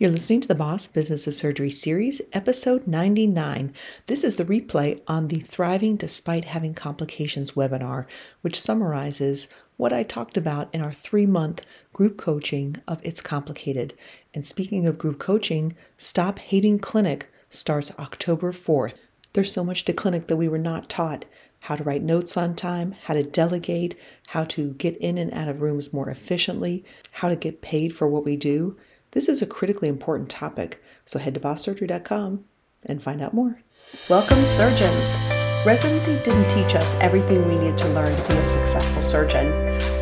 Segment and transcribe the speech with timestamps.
[0.00, 3.72] You're listening to the Boss Business of Surgery series, episode 99.
[4.06, 8.06] This is the replay on the Thriving Despite Having Complications webinar,
[8.40, 13.92] which summarizes what I talked about in our three month group coaching of It's Complicated.
[14.32, 18.94] And speaking of group coaching, Stop Hating Clinic starts October 4th.
[19.32, 21.24] There's so much to clinic that we were not taught
[21.62, 23.96] how to write notes on time, how to delegate,
[24.28, 28.06] how to get in and out of rooms more efficiently, how to get paid for
[28.06, 28.76] what we do.
[29.12, 32.44] This is a critically important topic, so head to bosssurgery.com
[32.84, 33.62] and find out more.
[34.10, 35.16] Welcome, surgeons.
[35.64, 39.50] Residency didn't teach us everything we needed to learn to be a successful surgeon.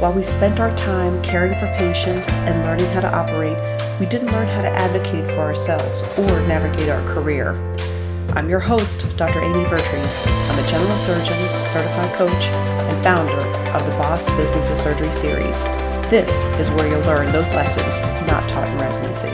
[0.00, 3.56] While we spent our time caring for patients and learning how to operate,
[4.00, 7.52] we didn't learn how to advocate for ourselves or navigate our career.
[8.34, 9.40] I'm your host, Dr.
[9.40, 10.26] Amy Vertrees.
[10.26, 13.32] I'm a general surgeon, certified coach, and founder
[13.70, 15.64] of the Boss Business of Surgery series.
[16.08, 19.26] This is where you'll learn those lessons not taught in residency.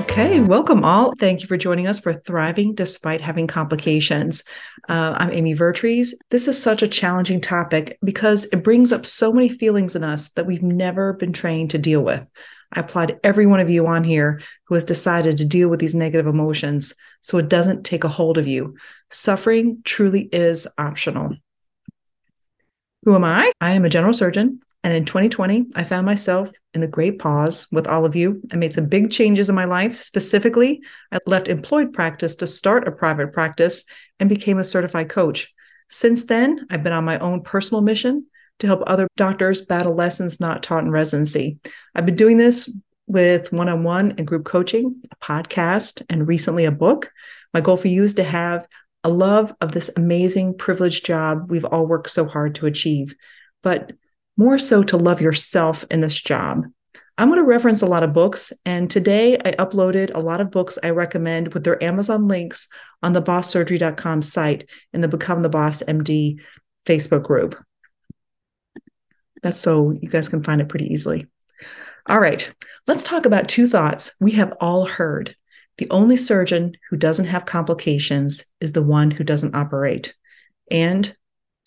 [0.00, 1.14] Okay, welcome all.
[1.18, 4.44] Thank you for joining us for Thriving Despite Having Complications.
[4.86, 6.14] Uh, I'm Amy Vertrees.
[6.28, 10.28] This is such a challenging topic because it brings up so many feelings in us
[10.32, 12.28] that we've never been trained to deal with.
[12.70, 15.94] I applaud every one of you on here who has decided to deal with these
[15.94, 18.76] negative emotions so it doesn't take a hold of you.
[19.10, 21.34] Suffering truly is optional.
[23.04, 23.52] Who am I?
[23.58, 24.60] I am a general surgeon.
[24.84, 28.40] And in 2020, I found myself in the great pause with all of you.
[28.52, 30.00] I made some big changes in my life.
[30.00, 33.84] Specifically, I left employed practice to start a private practice
[34.20, 35.52] and became a certified coach.
[35.90, 38.26] Since then, I've been on my own personal mission
[38.60, 41.58] to help other doctors battle lessons not taught in residency.
[41.94, 42.70] I've been doing this
[43.06, 47.10] with one on one and group coaching, a podcast, and recently a book.
[47.54, 48.66] My goal for you is to have
[49.04, 53.14] a love of this amazing, privileged job we've all worked so hard to achieve.
[53.62, 53.92] But
[54.38, 56.64] more so to love yourself in this job.
[57.18, 60.52] I'm going to reference a lot of books, and today I uploaded a lot of
[60.52, 62.68] books I recommend with their Amazon links
[63.02, 66.40] on the bosssurgery.com site in the Become the Boss MD
[66.86, 67.60] Facebook group.
[69.42, 71.26] That's so you guys can find it pretty easily.
[72.06, 72.50] All right,
[72.86, 75.34] let's talk about two thoughts we have all heard.
[75.78, 80.14] The only surgeon who doesn't have complications is the one who doesn't operate.
[80.70, 81.14] And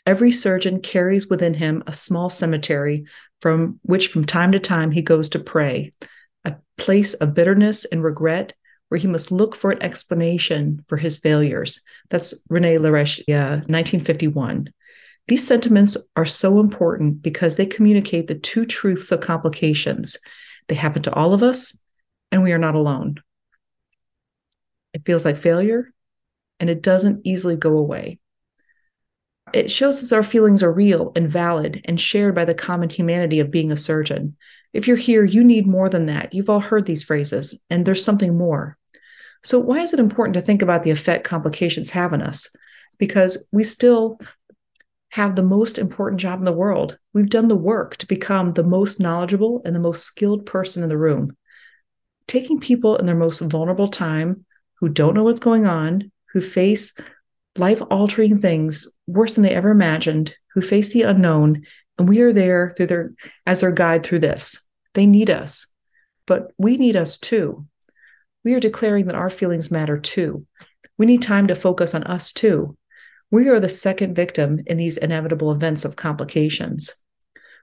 [0.05, 3.05] Every surgeon carries within him a small cemetery
[3.39, 5.91] from which, from time to time, he goes to pray,
[6.43, 8.53] a place of bitterness and regret
[8.89, 11.81] where he must look for an explanation for his failures.
[12.09, 14.69] That's Rene Leriche, yeah, 1951.
[15.27, 20.17] These sentiments are so important because they communicate the two truths of complications.
[20.67, 21.79] They happen to all of us,
[22.31, 23.15] and we are not alone.
[24.93, 25.93] It feels like failure,
[26.59, 28.19] and it doesn't easily go away.
[29.53, 33.39] It shows us our feelings are real and valid and shared by the common humanity
[33.39, 34.35] of being a surgeon.
[34.73, 36.33] If you're here, you need more than that.
[36.33, 38.77] You've all heard these phrases, and there's something more.
[39.43, 42.55] So, why is it important to think about the effect complications have on us?
[42.97, 44.19] Because we still
[45.09, 46.97] have the most important job in the world.
[47.13, 50.89] We've done the work to become the most knowledgeable and the most skilled person in
[50.89, 51.35] the room.
[52.27, 54.45] Taking people in their most vulnerable time
[54.75, 56.95] who don't know what's going on, who face
[57.57, 61.63] life altering things worse than they ever imagined, who face the unknown,
[61.97, 63.13] and we are there through their
[63.45, 64.67] as their guide through this.
[64.93, 65.67] They need us,
[66.25, 67.65] but we need us too.
[68.43, 70.45] We are declaring that our feelings matter too.
[70.97, 72.77] We need time to focus on us too.
[73.29, 76.91] We are the second victim in these inevitable events of complications.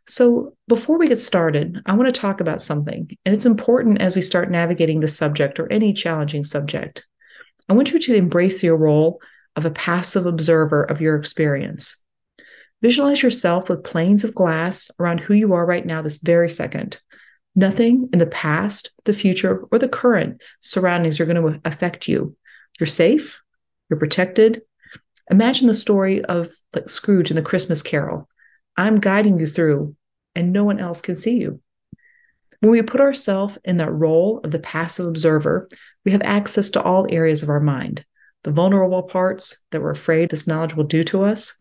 [0.06, 4.15] So, before we get started, I want to talk about something, and it's important as
[4.15, 7.06] we start navigating the subject or any challenging subject.
[7.69, 9.21] I want you to embrace your role
[9.58, 12.00] of a passive observer of your experience.
[12.80, 17.00] Visualize yourself with planes of glass around who you are right now, this very second.
[17.56, 22.36] Nothing in the past, the future, or the current surroundings are going to affect you.
[22.78, 23.42] You're safe,
[23.91, 24.62] you're protected.
[25.28, 28.28] Imagine the story of like Scrooge in the Christmas Carol.
[28.76, 29.97] I'm guiding you through,
[30.36, 31.60] and no one else can see you.
[32.60, 35.68] When we put ourselves in that role of the passive observer,
[36.04, 38.04] we have access to all areas of our mind
[38.44, 41.60] the vulnerable parts that we're afraid this knowledge will do to us.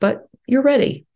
[0.00, 1.06] But you're ready.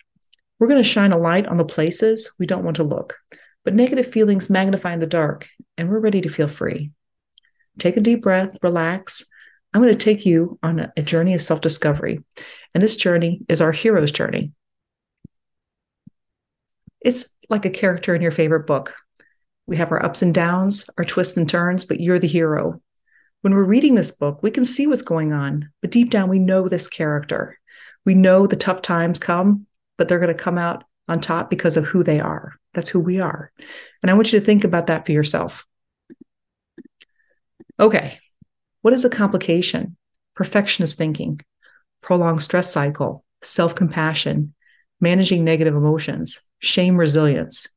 [0.58, 3.16] We're going to shine a light on the places we don't want to look,
[3.64, 5.48] but negative feelings magnify in the dark,
[5.78, 6.90] and we're ready to feel free.
[7.78, 9.24] Take a deep breath, relax.
[9.72, 12.22] I'm going to take you on a journey of self discovery.
[12.74, 14.52] And this journey is our hero's journey.
[17.00, 18.94] It's like a character in your favorite book.
[19.66, 22.80] We have our ups and downs, our twists and turns, but you're the hero.
[23.42, 26.38] When we're reading this book, we can see what's going on, but deep down, we
[26.38, 27.58] know this character.
[28.04, 29.66] We know the tough times come,
[29.96, 32.54] but they're going to come out on top because of who they are.
[32.74, 33.50] That's who we are.
[34.02, 35.66] And I want you to think about that for yourself.
[37.78, 38.18] Okay,
[38.82, 39.96] what is a complication?
[40.34, 41.40] Perfectionist thinking,
[42.02, 44.54] prolonged stress cycle, self compassion,
[45.00, 47.68] managing negative emotions, shame resilience,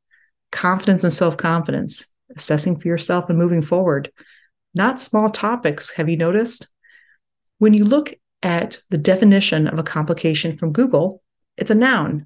[0.51, 2.05] confidence and self confidence,
[2.35, 4.11] assessing for yourself and moving forward.
[4.73, 6.67] Not small topics, have you noticed?
[7.59, 11.21] When you look at the definition of a complication from Google,
[11.57, 12.25] it's a noun,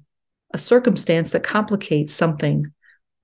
[0.52, 2.72] a circumstance that complicates something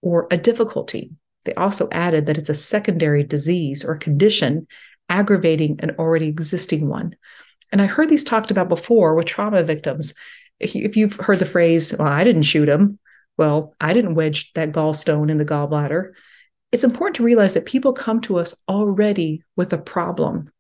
[0.03, 1.13] or a difficulty.
[1.45, 4.67] They also added that it's a secondary disease or condition
[5.09, 7.17] aggravating an already existing one.
[7.73, 10.15] And I heard these talked about before with trauma victims.
[10.61, 12.99] If you've heard the phrase, well, I didn't shoot him,
[13.37, 16.13] well, I didn't wedge that gallstone in the gallbladder.
[16.75, 20.51] It's important to realize that people come to us already with a problem.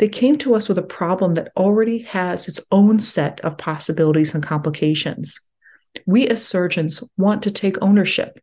[0.00, 4.34] They came to us with a problem that already has its own set of possibilities
[4.34, 5.38] and complications.
[6.06, 8.40] We as surgeons want to take ownership,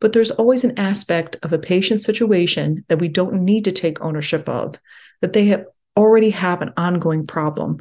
[0.00, 4.00] but there's always an aspect of a patient's situation that we don't need to take
[4.00, 4.74] ownership of,
[5.20, 5.66] that they have
[5.96, 7.78] already have an ongoing problem.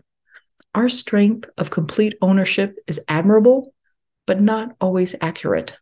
[0.75, 3.73] Our strength of complete ownership is admirable,
[4.27, 5.75] but not always accurate.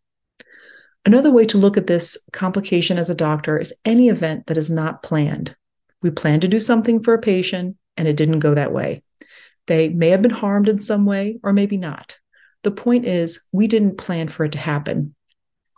[1.06, 4.70] Another way to look at this complication as a doctor is any event that is
[4.70, 5.56] not planned.
[6.02, 9.04] We plan to do something for a patient and it didn't go that way.
[9.68, 12.20] They may have been harmed in some way or maybe not.
[12.64, 15.16] The point is, we didn't plan for it to happen.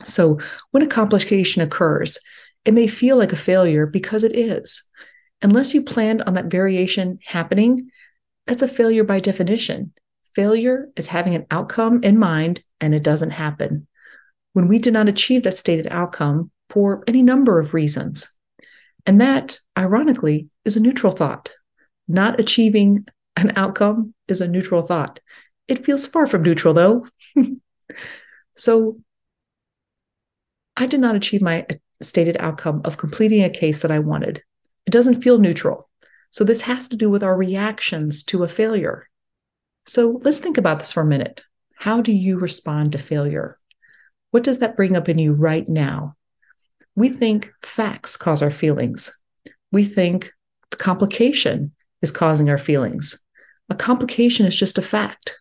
[0.03, 0.39] So
[0.71, 2.19] when a complication occurs,
[2.65, 4.83] it may feel like a failure because it is.
[5.41, 7.89] Unless you planned on that variation happening,
[8.45, 9.93] that's a failure by definition.
[10.35, 13.87] Failure is having an outcome in mind and it doesn't happen.
[14.53, 18.35] When we did not achieve that stated outcome for any number of reasons.
[19.05, 21.51] And that, ironically, is a neutral thought.
[22.07, 23.05] Not achieving
[23.35, 25.19] an outcome is a neutral thought.
[25.67, 27.07] It feels far from neutral, though.
[28.55, 28.99] so
[30.75, 34.41] I did not achieve my uh, stated outcome of completing a case that I wanted.
[34.85, 35.89] It doesn't feel neutral.
[36.31, 39.07] So this has to do with our reactions to a failure.
[39.85, 41.41] So let's think about this for a minute.
[41.75, 43.59] How do you respond to failure?
[44.33, 46.15] What does that bring up in you right now?
[46.95, 49.15] We think facts cause our feelings.
[49.71, 50.31] We think
[50.71, 51.71] complication
[52.01, 53.23] is causing our feelings.
[53.69, 55.35] A complication is just a fact.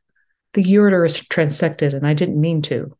[0.52, 2.94] The ureter is transected and I didn't mean to.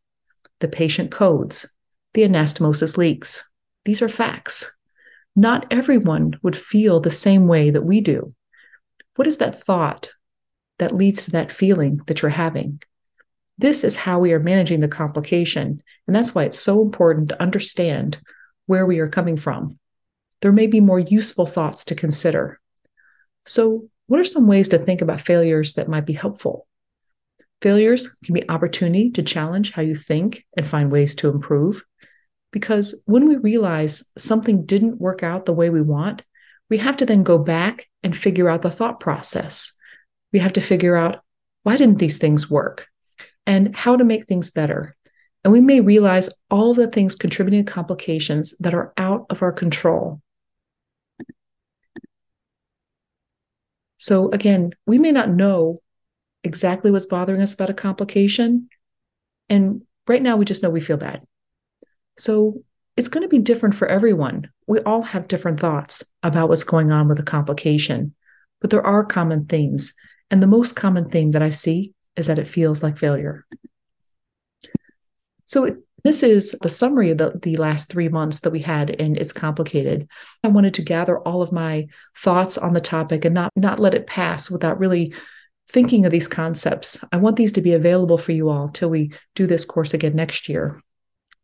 [0.61, 1.77] The patient codes
[2.15, 3.45] the anastomosis leaks.
[3.85, 4.75] These are facts.
[5.37, 8.35] Not everyone would feel the same way that we do.
[9.17, 10.11] What is that thought
[10.79, 12.81] that leads to that feeling that you're having?
[13.63, 15.81] This is how we are managing the complication.
[16.09, 18.19] And that's why it's so important to understand
[18.67, 19.79] where we are coming from.
[20.41, 22.59] There may be more useful thoughts to consider.
[23.47, 26.67] So, what are some ways to think about failures that might be helpful?
[27.61, 31.85] Failures can be opportunity to challenge how you think and find ways to improve.
[32.51, 36.25] Because when we realize something didn't work out the way we want,
[36.69, 39.79] we have to then go back and figure out the thought process.
[40.33, 41.23] We have to figure out
[41.63, 42.89] why didn't these things work
[43.47, 44.97] and how to make things better.
[45.45, 49.53] And we may realize all the things contributing to complications that are out of our
[49.53, 50.21] control.
[53.97, 55.81] So, again, we may not know
[56.45, 58.69] exactly what's bothering us about a complication.
[59.49, 61.23] And right now, we just know we feel bad.
[62.19, 62.63] So
[62.97, 64.51] it's going to be different for everyone.
[64.67, 68.15] We all have different thoughts about what's going on with a complication,
[68.61, 69.95] but there are common themes.
[70.31, 73.45] And the most common theme that I see is that it feels like failure.
[75.47, 78.91] So it, this is the summary of the, the last three months that we had
[79.01, 80.09] and It's Complicated.
[80.43, 83.95] I wanted to gather all of my thoughts on the topic and not, not let
[83.95, 85.15] it pass without really
[85.69, 86.99] thinking of these concepts.
[87.13, 90.17] I want these to be available for you all till we do this course again
[90.17, 90.81] next year.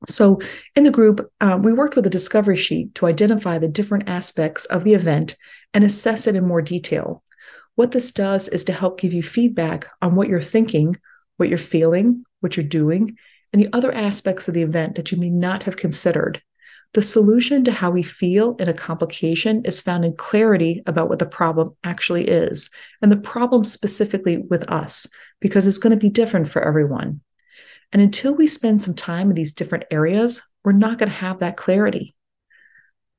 [0.07, 0.41] So,
[0.77, 4.65] in the group, uh, we worked with a discovery sheet to identify the different aspects
[4.67, 5.37] of the event
[5.75, 7.25] and assess it in more detail.
[7.79, 10.97] What this does is to help give you feedback on what you're thinking,
[11.37, 13.17] what you're feeling, what you're doing,
[13.53, 16.43] and the other aspects of the event that you may not have considered.
[16.95, 21.21] The solution to how we feel in a complication is found in clarity about what
[21.21, 22.69] the problem actually is,
[23.01, 25.07] and the problem specifically with us,
[25.39, 27.21] because it's going to be different for everyone.
[27.93, 31.39] And until we spend some time in these different areas, we're not going to have
[31.39, 32.17] that clarity.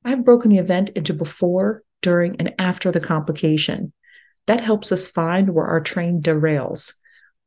[0.04, 3.94] I've broken the event into before, during, and after the complication.
[4.46, 6.94] That helps us find where our train derails.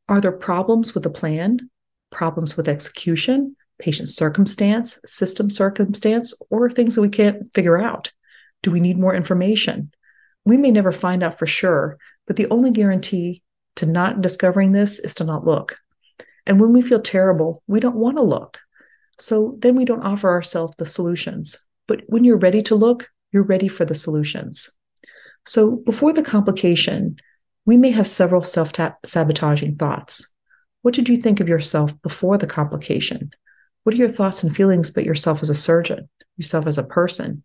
[0.07, 1.69] Are there problems with the plan,
[2.12, 8.12] problems with execution, patient circumstance, system circumstance, or things that we can't figure out?
[8.62, 9.91] Do we need more information?
[10.45, 11.97] We may never find out for sure,
[12.27, 13.41] but the only guarantee
[13.77, 15.77] to not discovering this is to not look.
[16.45, 18.59] And when we feel terrible, we don't want to look.
[19.19, 21.57] So then we don't offer ourselves the solutions.
[21.88, 24.69] But when you're ready to look, you're ready for the solutions.
[25.45, 27.17] So before the complication,
[27.65, 28.71] we may have several self
[29.05, 30.33] sabotaging thoughts.
[30.81, 33.31] What did you think of yourself before the complication?
[33.83, 37.43] What are your thoughts and feelings about yourself as a surgeon, yourself as a person?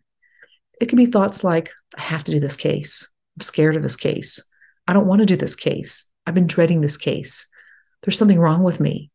[0.80, 3.08] It could be thoughts like, I have to do this case.
[3.36, 4.40] I'm scared of this case.
[4.86, 6.10] I don't want to do this case.
[6.26, 7.48] I've been dreading this case.
[8.02, 9.10] There's something wrong with me.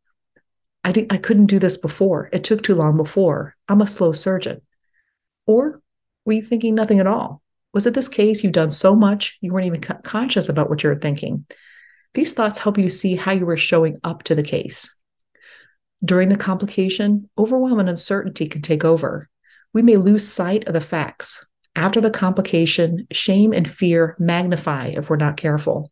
[0.84, 2.30] I, I couldn't do this before.
[2.34, 3.56] It took too long before.
[3.70, 4.62] I'm a slow surgeon.
[5.46, 5.82] Or
[6.25, 7.43] were you thinking nothing at all?
[7.74, 10.84] Was it this case you've done so much you weren't even co- conscious about what
[10.84, 11.46] you were thinking?
[12.13, 14.96] These thoughts help you to see how you were showing up to the case.
[16.06, 19.30] During the complication, overwhelm and uncertainty can take over.
[19.74, 21.48] We may lose sight of the facts.
[21.75, 25.92] After the complication, shame and fear magnify if we're not careful.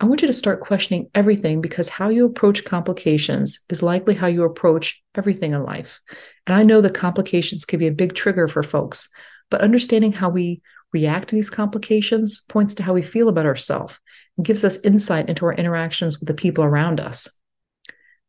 [0.00, 4.26] I want you to start questioning everything because how you approach complications is likely how
[4.28, 6.00] you approach everything in life.
[6.46, 9.08] And I know that complications can be a big trigger for folks,
[9.50, 10.62] but understanding how we
[10.92, 13.98] react to these complications points to how we feel about ourselves
[14.36, 17.28] and gives us insight into our interactions with the people around us.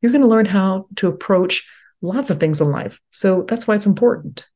[0.02, 1.68] You're going to learn how to approach
[2.02, 3.00] lots of things in life.
[3.12, 4.48] So that's why it's important.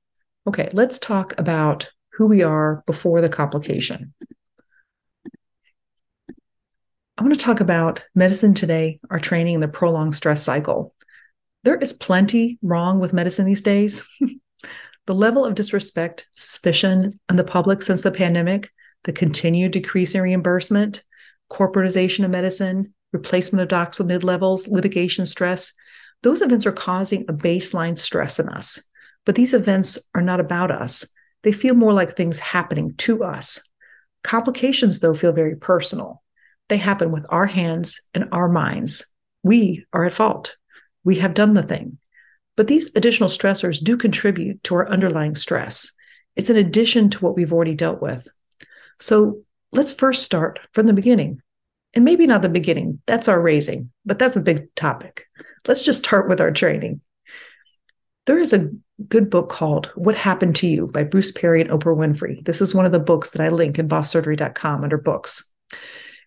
[0.48, 4.14] Okay, let's talk about who we are before the complication.
[7.18, 10.94] I want to talk about medicine today, our training, and the prolonged stress cycle.
[11.64, 14.08] There is plenty wrong with medicine these days.
[15.06, 18.72] the level of disrespect, suspicion, and the public since the pandemic,
[19.04, 21.04] the continued decrease in reimbursement,
[21.52, 25.74] corporatization of medicine, replacement of docs with mid levels, litigation stress,
[26.24, 28.82] those events are causing a baseline stress in us.
[29.26, 31.06] But these events are not about us.
[31.44, 33.62] They feel more like things happening to us.
[34.24, 36.24] Complications, though, feel very personal.
[36.70, 39.06] They happen with our hands and our minds.
[39.44, 40.56] We are at fault.
[41.04, 41.98] We have done the thing.
[42.56, 45.92] But these additional stressors do contribute to our underlying stress.
[46.36, 48.28] It's an addition to what we've already dealt with.
[49.00, 49.42] So
[49.72, 51.42] let's first start from the beginning.
[51.96, 55.28] And maybe not the beginning, that's our raising, but that's a big topic.
[55.68, 57.02] Let's just start with our training.
[58.26, 58.70] There is a
[59.08, 62.44] good book called What Happened to You by Bruce Perry and Oprah Winfrey.
[62.44, 65.52] This is one of the books that I link in bosssurgery.com under books.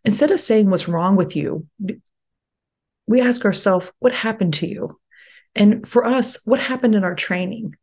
[0.04, 1.66] Instead of saying what's wrong with you,
[3.08, 5.00] we ask ourselves, what happened to you?
[5.56, 7.74] And for us, what happened in our training?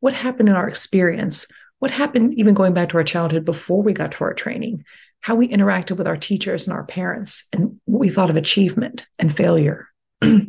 [0.00, 1.46] What happened in our experience?
[1.78, 4.84] What happened even going back to our childhood before we got to our training?
[5.20, 9.06] How we interacted with our teachers and our parents, and what we thought of achievement
[9.18, 9.88] and failure.
[10.22, 10.48] I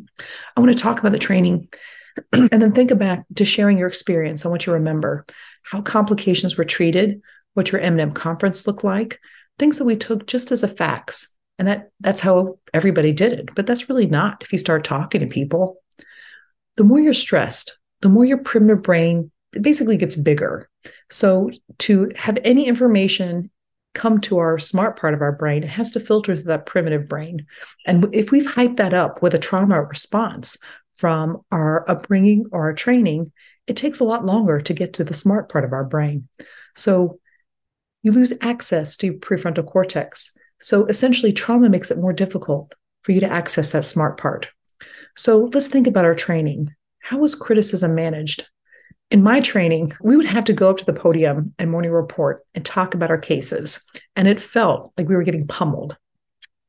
[0.57, 1.67] want to talk about the training
[2.33, 4.45] and then think back to sharing your experience.
[4.45, 5.25] I want you to remember
[5.63, 7.21] how complications were treated,
[7.55, 9.19] what your M&M conference looked like,
[9.57, 13.53] things that we took just as a facts and that that's how everybody did it
[13.53, 15.77] but that's really not if you start talking to people
[16.79, 19.29] the more you're stressed the more your primitive brain
[19.61, 20.69] basically gets bigger
[21.09, 23.49] so to have any information
[23.93, 27.07] come to our smart part of our brain it has to filter through that primitive
[27.07, 27.45] brain
[27.85, 30.57] and if we've hyped that up with a trauma response
[30.95, 33.31] from our upbringing or our training
[33.67, 36.27] it takes a lot longer to get to the smart part of our brain
[36.75, 37.19] so
[38.03, 40.31] you lose access to prefrontal cortex.
[40.59, 44.49] So essentially, trauma makes it more difficult for you to access that smart part.
[45.19, 46.73] So let's think about our training.
[46.99, 48.47] How was criticism managed?
[49.11, 52.45] In my training, we would have to go up to the podium and morning report
[52.55, 53.81] and talk about our cases.
[54.15, 55.97] And it felt like we were getting pummeled.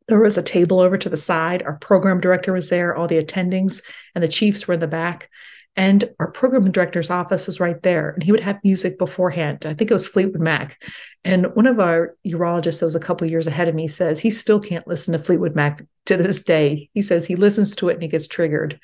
[0.09, 1.63] There was a table over to the side.
[1.63, 3.85] Our program director was there, all the attendings,
[4.17, 5.31] and the chiefs were in the back.
[5.77, 8.11] And our program director's office was right there.
[8.11, 9.65] And he would have music beforehand.
[9.65, 10.83] I think it was Fleetwood Mac.
[11.25, 14.31] And one of our urologists that was a couple years ahead of me says he
[14.31, 16.91] still can't listen to Fleetwood Mac to this day.
[16.93, 18.81] He says he listens to it and he gets triggered.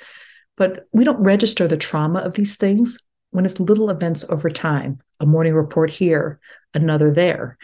[0.57, 2.99] But we don't register the trauma of these things
[3.31, 6.40] when it's little events over time, a morning report here,
[6.73, 7.59] another there.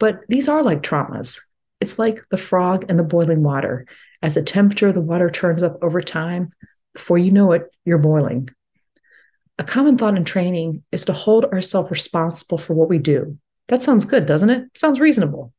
[0.00, 1.40] But these are like traumas.
[1.80, 3.86] It's like the frog and the boiling water.
[4.22, 6.52] As the temperature of the water turns up over time,
[6.94, 8.48] before you know it, you're boiling.
[9.62, 13.38] A common thought in training is to hold ourselves responsible for what we do.
[13.68, 14.64] That sounds good, doesn't it?
[14.74, 15.54] Sounds reasonable.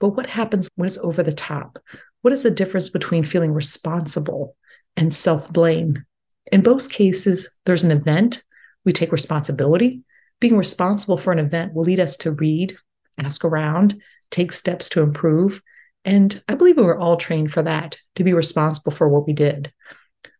[0.00, 1.78] But what happens when it's over the top?
[2.22, 4.56] What is the difference between feeling responsible
[4.96, 6.04] and self blame?
[6.50, 8.42] In both cases, there's an event.
[8.84, 10.02] We take responsibility.
[10.40, 12.76] Being responsible for an event will lead us to read,
[13.16, 15.62] ask around, take steps to improve.
[16.04, 19.34] And I believe we were all trained for that, to be responsible for what we
[19.34, 19.72] did.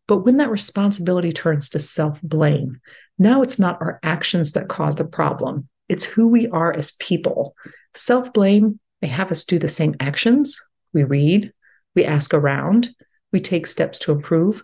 [0.08, 2.80] But when that responsibility turns to self blame,
[3.18, 7.54] now it's not our actions that cause the problem, it's who we are as people.
[7.94, 10.60] Self blame may have us do the same actions.
[10.92, 11.52] We read,
[11.94, 12.90] we ask around,
[13.32, 14.62] we take steps to improve.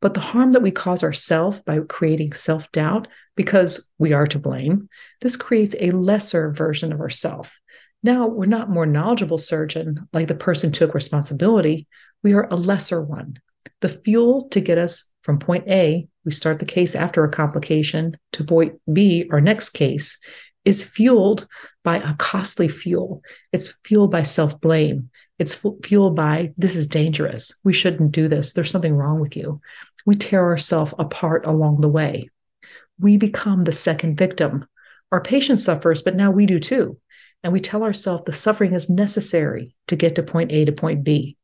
[0.00, 4.38] But the harm that we cause ourselves by creating self doubt because we are to
[4.38, 4.88] blame,
[5.20, 7.58] this creates a lesser version of ourself.
[8.02, 11.86] Now we're not more knowledgeable surgeon like the person took responsibility.
[12.22, 13.38] We are a lesser one.
[13.80, 18.16] The fuel to get us from point A, we start the case after a complication,
[18.32, 20.18] to point B, our next case,
[20.64, 21.46] is fueled
[21.82, 23.22] by a costly fuel.
[23.52, 25.10] It's fueled by self blame.
[25.38, 27.54] It's fueled by this is dangerous.
[27.64, 28.52] We shouldn't do this.
[28.52, 29.60] There's something wrong with you.
[30.04, 32.28] We tear ourselves apart along the way.
[32.98, 34.66] We become the second victim.
[35.10, 36.98] Our patient suffers, but now we do too.
[37.42, 41.04] And we tell ourselves the suffering is necessary to get to point A to point
[41.04, 41.36] B.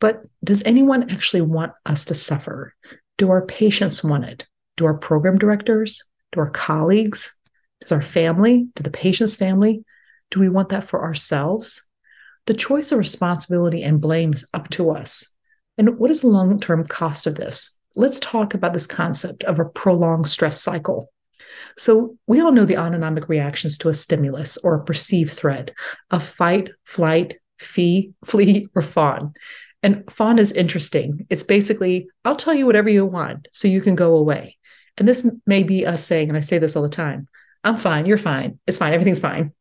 [0.00, 2.74] But does anyone actually want us to suffer?
[3.18, 4.46] Do our patients want it?
[4.76, 6.02] Do our program directors?
[6.32, 7.36] Do our colleagues?
[7.80, 8.68] Does our family?
[8.74, 9.84] Do the patient's family?
[10.30, 11.88] Do we want that for ourselves?
[12.46, 15.24] The choice of responsibility and blame is up to us.
[15.76, 17.78] And what is the long term cost of this?
[17.96, 21.12] Let's talk about this concept of a prolonged stress cycle.
[21.76, 25.72] So, we all know the autonomic reactions to a stimulus or a perceived threat
[26.10, 29.34] a fight, flight, fee, flee, or fawn.
[29.82, 31.26] And fawn is interesting.
[31.30, 34.58] It's basically, I'll tell you whatever you want so you can go away.
[34.98, 37.28] And this may be us saying, and I say this all the time
[37.62, 39.52] I'm fine, you're fine, it's fine, everything's fine.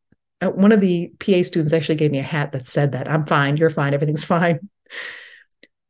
[0.41, 3.25] Uh, one of the PA students actually gave me a hat that said that I'm
[3.25, 4.69] fine, you're fine, everything's fine.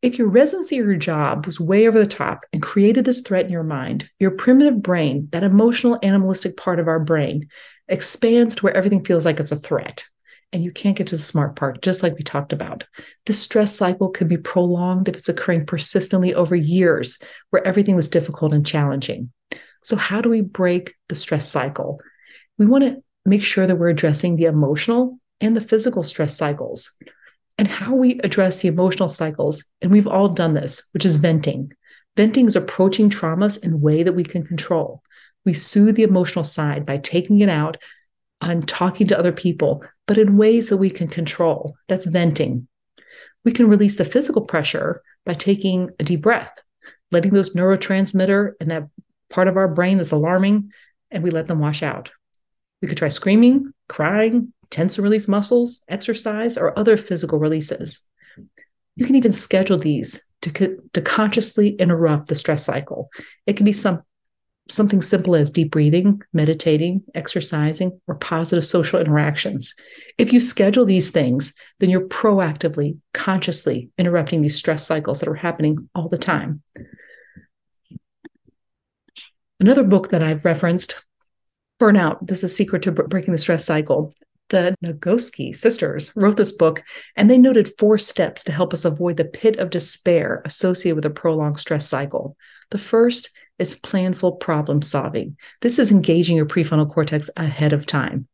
[0.01, 3.45] If your residency or your job was way over the top and created this threat
[3.45, 7.49] in your mind, your primitive brain, that emotional animalistic part of our brain,
[7.87, 10.05] expands to where everything feels like it's a threat.
[10.51, 12.83] And you can't get to the smart part, just like we talked about.
[13.25, 17.19] This stress cycle can be prolonged if it's occurring persistently over years,
[17.51, 19.31] where everything was difficult and challenging.
[19.83, 21.99] So, how do we break the stress cycle?
[22.57, 26.91] We want to make sure that we're addressing the emotional and the physical stress cycles
[27.57, 29.63] and how we address the emotional cycles.
[29.81, 31.71] And we've all done this, which is venting.
[32.17, 35.03] Venting is approaching traumas in a way that we can control.
[35.45, 37.77] We soothe the emotional side by taking it out
[38.41, 41.77] on talking to other people, but in ways that we can control.
[41.87, 42.67] That's venting.
[43.45, 46.51] We can release the physical pressure by taking a deep breath,
[47.11, 48.87] letting those neurotransmitter and that
[49.29, 50.71] part of our brain that's alarming,
[51.11, 52.09] and we let them wash out.
[52.81, 58.09] We could try screaming, crying, tense and release muscles, exercise, or other physical releases.
[58.95, 63.11] You can even schedule these to, to consciously interrupt the stress cycle.
[63.45, 64.01] It can be some,
[64.71, 69.75] something simple as deep breathing, meditating, exercising, or positive social interactions.
[70.17, 75.35] If you schedule these things, then you're proactively, consciously interrupting these stress cycles that are
[75.35, 76.61] happening all the time.
[79.59, 81.05] Another book that I've referenced,
[81.81, 84.13] Burnout, This is a Secret to Breaking the Stress Cycle.
[84.49, 86.83] The Nagoski sisters wrote this book,
[87.15, 91.05] and they noted four steps to help us avoid the pit of despair associated with
[91.05, 92.35] a prolonged stress cycle.
[92.71, 93.29] The first
[93.59, 95.37] is planful problem solving.
[95.61, 98.27] This is engaging your prefrontal cortex ahead of time.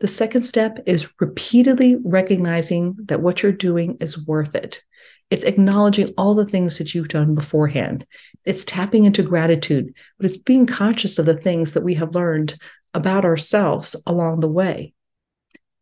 [0.00, 4.82] The second step is repeatedly recognizing that what you're doing is worth it.
[5.30, 8.06] It's acknowledging all the things that you've done beforehand.
[8.44, 12.56] It's tapping into gratitude, but it's being conscious of the things that we have learned
[12.94, 14.94] about ourselves along the way.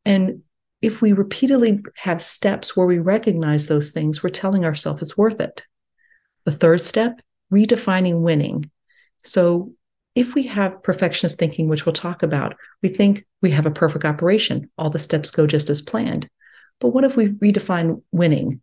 [0.05, 0.43] And
[0.83, 5.41] if we repeatedly have steps where we recognize those things, we're telling ourselves it's worth
[5.41, 5.65] it.
[6.45, 7.21] The third step,
[7.53, 8.71] redefining winning.
[9.29, 9.75] So
[10.15, 14.05] if we have perfectionist thinking, which we'll talk about, we think we have a perfect
[14.05, 16.29] operation, all the steps go just as planned.
[16.81, 18.63] But what if we redefine winning?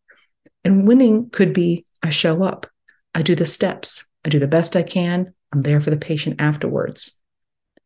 [0.64, 2.68] And winning could be I show up,
[3.14, 6.42] I do the steps, I do the best I can, I'm there for the patient
[6.42, 7.22] afterwards.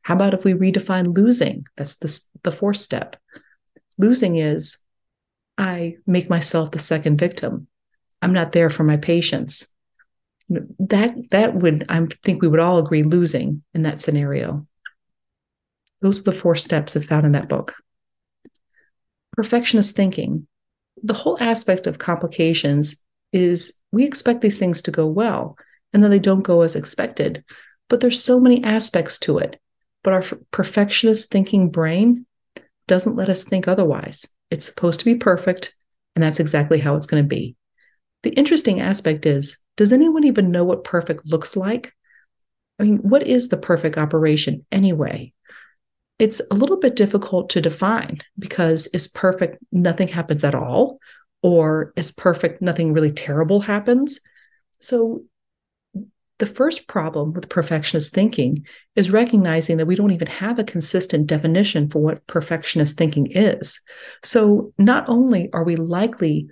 [0.01, 1.65] How about if we redefine losing?
[1.75, 3.17] That's the, the fourth step.
[3.97, 4.77] Losing is
[5.57, 7.67] I make myself the second victim.
[8.21, 9.67] I'm not there for my patients.
[10.49, 14.65] That that would I think we would all agree losing in that scenario.
[16.01, 17.75] Those are the four steps I found in that book.
[19.35, 20.47] Perfectionist thinking
[21.03, 25.57] the whole aspect of complications is we expect these things to go well
[25.93, 27.43] and then they don't go as expected.
[27.87, 29.59] But there's so many aspects to it.
[30.03, 32.25] But our perfectionist thinking brain
[32.87, 34.27] doesn't let us think otherwise.
[34.51, 35.75] It's supposed to be perfect,
[36.15, 37.55] and that's exactly how it's going to be.
[38.23, 41.93] The interesting aspect is does anyone even know what perfect looks like?
[42.79, 45.33] I mean, what is the perfect operation anyway?
[46.19, 50.99] it's a little bit difficult to define because is perfect nothing happens at all
[51.41, 54.19] or is perfect nothing really terrible happens
[54.81, 55.23] so
[56.37, 61.27] the first problem with perfectionist thinking is recognizing that we don't even have a consistent
[61.27, 63.79] definition for what perfectionist thinking is
[64.23, 66.49] so not only are we likely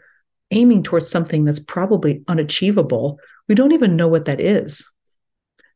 [0.51, 4.86] aiming towards something that's probably unachievable We don't even know what that is.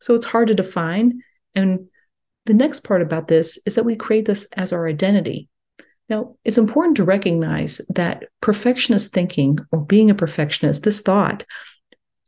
[0.02, 1.22] So it's hard to define.
[1.56, 1.88] And
[2.46, 5.48] the next part about this is that we create this as our identity.
[6.10, 11.46] Now, it's important to recognize that perfectionist thinking or being a perfectionist, this thought,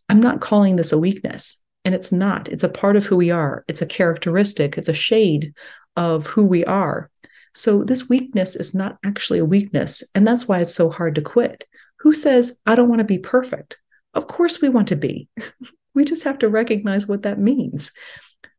[0.08, 1.62] I'm not calling this a weakness.
[1.84, 2.47] And it's not.
[2.47, 3.65] It's a part of who we are.
[3.67, 4.77] It's a characteristic.
[4.77, 5.53] It's a shade
[5.97, 7.10] of who we are.
[7.56, 10.01] So this weakness is not actually a weakness.
[10.15, 11.65] And that's why it's so hard to quit.
[12.04, 13.78] Who says, I don't want to be perfect?
[14.13, 15.30] Of course we want to be.
[15.96, 17.92] we just have to recognize what that means.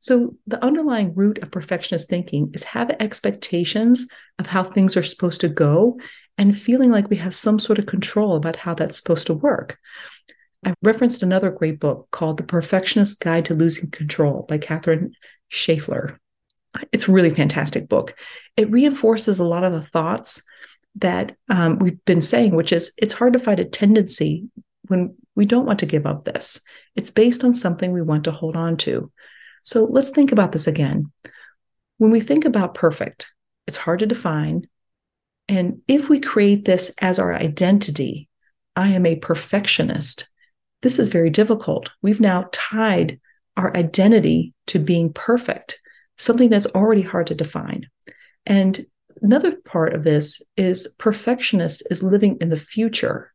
[0.01, 4.07] So, the underlying root of perfectionist thinking is have expectations
[4.39, 5.99] of how things are supposed to go
[6.37, 9.79] and feeling like we have some sort of control about how that's supposed to work.
[10.65, 15.13] I referenced another great book called The Perfectionist Guide to Losing Control by Katherine
[15.53, 16.17] Schafler.
[16.93, 18.15] It's a really fantastic book.
[18.57, 20.43] It reinforces a lot of the thoughts
[20.97, 24.49] that um, we've been saying, which is it's hard to fight a tendency
[24.89, 26.61] when we don't want to give up this.
[26.95, 29.11] It's based on something we want to hold on to.
[29.63, 31.11] So let's think about this again.
[31.99, 33.33] When we think about perfect,
[33.67, 34.69] it's hard to define.
[35.49, 38.29] And if we create this as our identity,
[38.77, 40.31] I am a perfectionist,
[40.83, 41.91] this is very difficult.
[42.03, 43.21] We've now tied
[43.57, 45.81] our identity to being perfect,
[46.19, 47.89] something that's already hard to define.
[48.47, 48.85] And
[49.25, 53.33] another part of this is perfectionist is living in the future.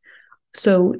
[0.54, 0.93] So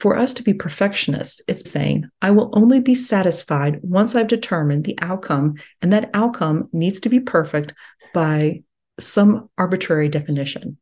[0.00, 4.84] for us to be perfectionists, it's saying, I will only be satisfied once I've determined
[4.84, 7.74] the outcome, and that outcome needs to be perfect
[8.12, 8.64] by
[8.98, 10.78] some arbitrary definition.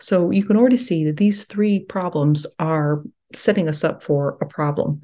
[0.00, 4.46] So you can already see that these three problems are setting us up for a
[4.46, 5.02] problem.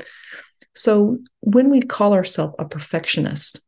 [0.74, 3.60] So when we call ourselves a perfectionist,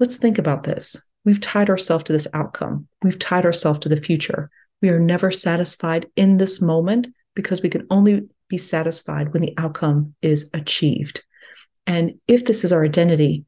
[0.00, 1.11] let's think about this.
[1.24, 4.50] We've tied ourselves to this outcome, we've tied ourselves to the future.
[4.80, 9.54] We are never satisfied in this moment because we can only be satisfied when the
[9.56, 11.22] outcome is achieved.
[11.86, 13.44] And if this is our identity,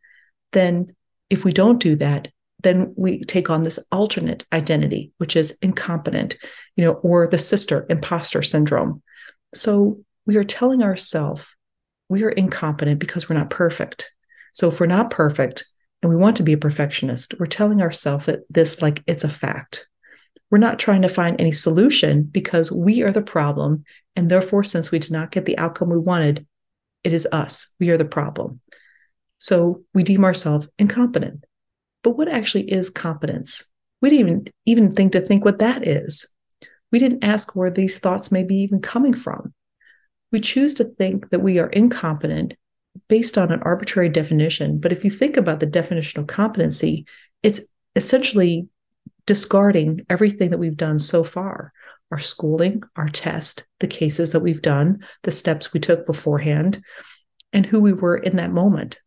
[0.52, 0.94] then
[1.30, 2.28] if we don't do that,
[2.62, 6.36] then we take on this alternate identity, which is incompetent,
[6.76, 9.02] you know, or the sister imposter syndrome.
[9.54, 11.44] So we are telling ourselves
[12.08, 14.10] we are incompetent because we're not perfect.
[14.52, 15.66] So if we're not perfect
[16.04, 19.28] and we want to be a perfectionist, we're telling ourselves that this like it's a
[19.28, 19.88] fact.
[20.50, 23.84] We're not trying to find any solution because we are the problem.
[24.14, 26.46] And therefore, since we did not get the outcome we wanted,
[27.04, 27.74] it is us.
[27.80, 28.60] We are the problem.
[29.38, 31.46] So we deem ourselves incompetent.
[32.02, 33.64] But what actually is competence?
[34.02, 36.26] We didn't even, even think to think what that is.
[36.92, 39.54] We didn't ask where these thoughts may be even coming from.
[40.32, 42.56] We choose to think that we are incompetent
[43.08, 44.78] based on an arbitrary definition.
[44.78, 47.06] But if you think about the definition of competency,
[47.42, 47.60] it's
[47.96, 48.68] essentially
[49.26, 51.72] discarding everything that we've done so far
[52.10, 56.80] our schooling, our test, the cases that we've done, the steps we took beforehand,
[57.52, 59.00] and who we were in that moment.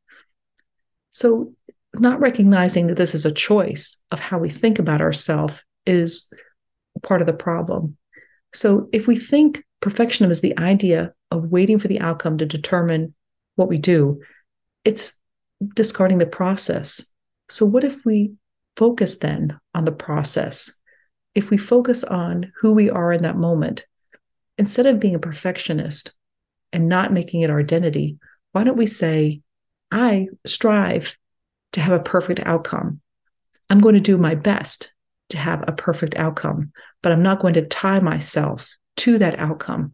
[1.11, 1.53] So,
[1.93, 6.31] not recognizing that this is a choice of how we think about ourselves is
[7.01, 7.95] part of the problem.
[8.53, 13.13] So, if we think perfectionism is the idea of waiting for the outcome to determine
[13.57, 14.21] what we do,
[14.85, 15.19] it's
[15.75, 17.13] discarding the process.
[17.49, 18.31] So, what if we
[18.77, 20.71] focus then on the process.
[21.35, 23.85] If we focus on who we are in that moment,
[24.57, 26.13] instead of being a perfectionist
[26.71, 28.17] and not making it our identity,
[28.53, 29.41] why don't we say,
[29.91, 31.15] I strive
[31.73, 33.01] to have a perfect outcome.
[33.69, 34.93] I'm going to do my best
[35.29, 39.93] to have a perfect outcome, but I'm not going to tie myself to that outcome.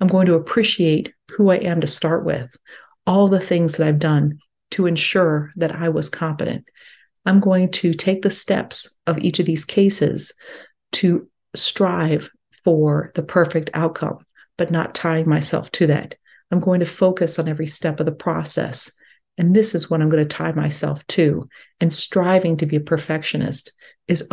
[0.00, 2.56] I'm going to appreciate who I am to start with,
[3.06, 4.38] all the things that I've done
[4.72, 6.64] to ensure that I was competent.
[7.24, 10.32] I'm going to take the steps of each of these cases
[10.92, 12.30] to strive
[12.64, 14.18] for the perfect outcome,
[14.56, 16.14] but not tying myself to that.
[16.50, 18.92] I'm going to focus on every step of the process.
[19.38, 21.48] And this is what I'm going to tie myself to.
[21.80, 23.72] And striving to be a perfectionist
[24.08, 24.28] is,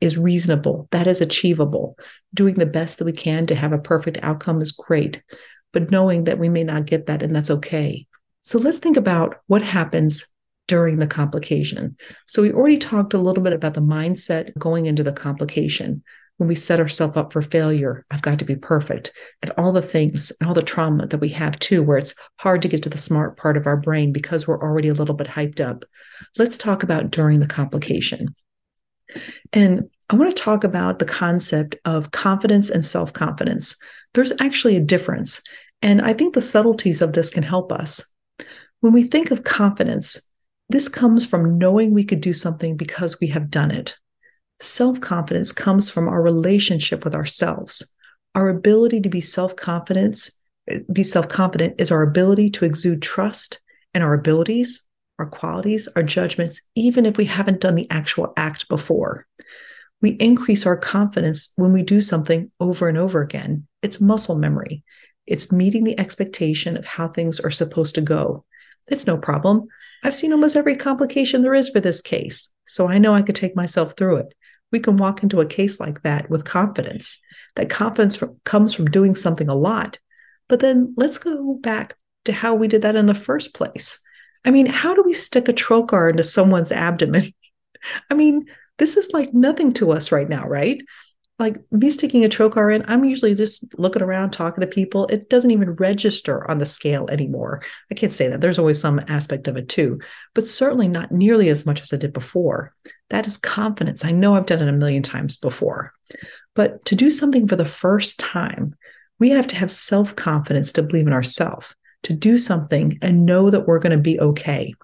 [0.00, 0.88] is reasonable.
[0.90, 1.96] That is achievable.
[2.34, 5.22] Doing the best that we can to have a perfect outcome is great,
[5.72, 8.06] but knowing that we may not get that and that's okay.
[8.42, 10.26] So let's think about what happens
[10.66, 11.96] during the complication.
[12.26, 16.02] So we already talked a little bit about the mindset going into the complication.
[16.36, 19.82] When we set ourselves up for failure, I've got to be perfect, and all the
[19.82, 22.88] things and all the trauma that we have too, where it's hard to get to
[22.88, 25.84] the smart part of our brain because we're already a little bit hyped up.
[26.38, 28.34] Let's talk about during the complication.
[29.52, 33.76] And I want to talk about the concept of confidence and self confidence.
[34.14, 35.42] There's actually a difference.
[35.82, 38.04] And I think the subtleties of this can help us.
[38.80, 40.30] When we think of confidence,
[40.68, 43.96] this comes from knowing we could do something because we have done it.
[44.60, 47.94] Self confidence comes from our relationship with ourselves.
[48.34, 50.30] Our ability to be self confident
[50.92, 53.60] be self confident is our ability to exude trust
[53.94, 54.82] in our abilities,
[55.18, 59.26] our qualities, our judgments, even if we haven't done the actual act before.
[60.00, 63.66] We increase our confidence when we do something over and over again.
[63.82, 64.84] It's muscle memory.
[65.26, 68.44] It's meeting the expectation of how things are supposed to go.
[68.86, 69.68] It's no problem.
[70.02, 73.34] I've seen almost every complication there is for this case, so I know I could
[73.34, 74.34] take myself through it.
[74.72, 77.18] We can walk into a case like that with confidence.
[77.56, 79.98] That confidence from, comes from doing something a lot.
[80.48, 84.00] But then let's go back to how we did that in the first place.
[84.44, 87.24] I mean, how do we stick a trocar into someone's abdomen?
[88.10, 88.46] I mean,
[88.78, 90.82] this is like nothing to us right now, right?
[91.40, 95.06] Like me sticking a trocar in, I'm usually just looking around, talking to people.
[95.06, 97.62] It doesn't even register on the scale anymore.
[97.90, 98.42] I can't say that.
[98.42, 99.98] There's always some aspect of it too,
[100.34, 102.74] but certainly not nearly as much as I did before.
[103.08, 104.04] That is confidence.
[104.04, 105.94] I know I've done it a million times before.
[106.54, 108.74] But to do something for the first time,
[109.18, 113.48] we have to have self confidence to believe in ourselves, to do something and know
[113.48, 114.74] that we're going to be okay.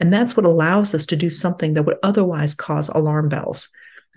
[0.00, 3.68] And that's what allows us to do something that would otherwise cause alarm bells.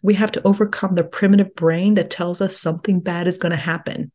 [0.04, 3.58] We have to overcome the primitive brain that tells us something bad is going to
[3.58, 4.12] happen.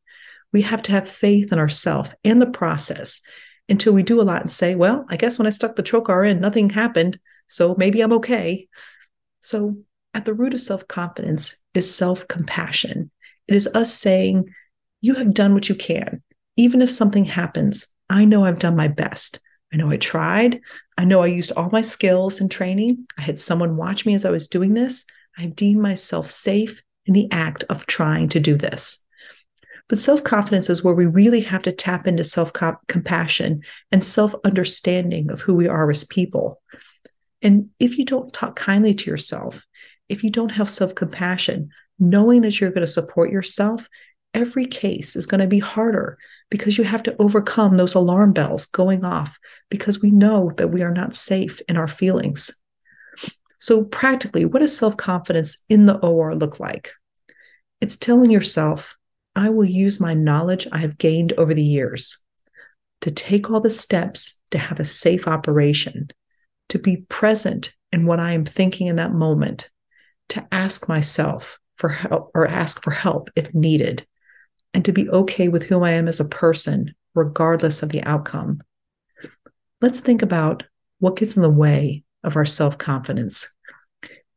[0.52, 3.20] We have to have faith in ourselves and the process
[3.68, 6.28] until we do a lot and say, well, I guess when I stuck the trocar
[6.28, 7.18] in, nothing happened.
[7.48, 8.68] So maybe I'm okay.
[9.40, 9.76] So
[10.12, 13.10] at the root of self confidence is self compassion.
[13.48, 14.48] It is us saying,
[15.00, 16.22] you have done what you can.
[16.56, 19.40] Even if something happens, I know I've done my best.
[19.72, 20.60] I know I tried.
[20.96, 23.06] I know I used all my skills and training.
[23.18, 25.04] I had someone watch me as I was doing this.
[25.36, 29.04] I deem myself safe in the act of trying to do this.
[29.88, 32.52] But self confidence is where we really have to tap into self
[32.88, 36.60] compassion and self understanding of who we are as people.
[37.42, 39.64] And if you don't talk kindly to yourself,
[40.08, 41.68] if you don't have self compassion,
[41.98, 43.88] knowing that you're going to support yourself,
[44.32, 46.18] every case is going to be harder
[46.50, 49.38] because you have to overcome those alarm bells going off
[49.70, 52.50] because we know that we are not safe in our feelings.
[53.64, 56.92] So, practically, what does self confidence in the OR look like?
[57.80, 58.94] It's telling yourself,
[59.34, 62.18] I will use my knowledge I have gained over the years
[63.00, 66.08] to take all the steps to have a safe operation,
[66.68, 69.70] to be present in what I am thinking in that moment,
[70.28, 74.06] to ask myself for help or ask for help if needed,
[74.74, 78.60] and to be okay with who I am as a person, regardless of the outcome.
[79.80, 80.64] Let's think about
[80.98, 83.53] what gets in the way of our self confidence.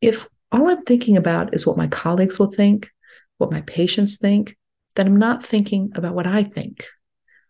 [0.02, 2.90] If all I'm thinking about is what my colleagues will think,
[3.38, 4.58] what my patients think,
[4.96, 6.86] then I'm not thinking about what I think.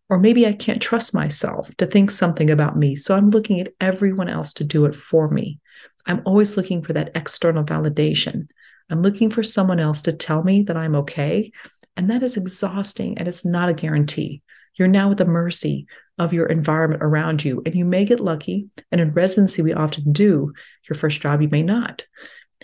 [0.10, 2.96] Or maybe I can't trust myself to think something about me.
[2.96, 5.60] So I'm looking at everyone else to do it for me.
[6.06, 8.48] I'm always looking for that external validation.
[8.90, 11.52] I'm looking for someone else to tell me that I'm okay.
[11.98, 14.42] And that is exhausting and it's not a guarantee.
[14.76, 17.62] You're now at the mercy of your environment around you.
[17.66, 18.70] And you may get lucky.
[18.92, 20.54] And in residency, we often do.
[20.90, 22.06] Your first job, you may not.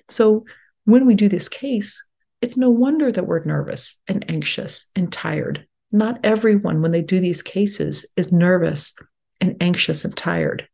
[0.09, 0.45] So
[0.85, 2.01] when we do this case,
[2.41, 5.65] it's no wonder that we're nervous and anxious and tired.
[5.91, 8.93] Not everyone, when they do these cases, is nervous
[9.39, 10.67] and anxious and tired.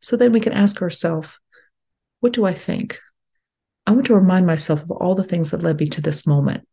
[0.00, 1.38] So then we can ask ourselves,
[2.20, 2.98] what do I think?
[3.86, 6.66] I want to remind myself of all the things that led me to this moment.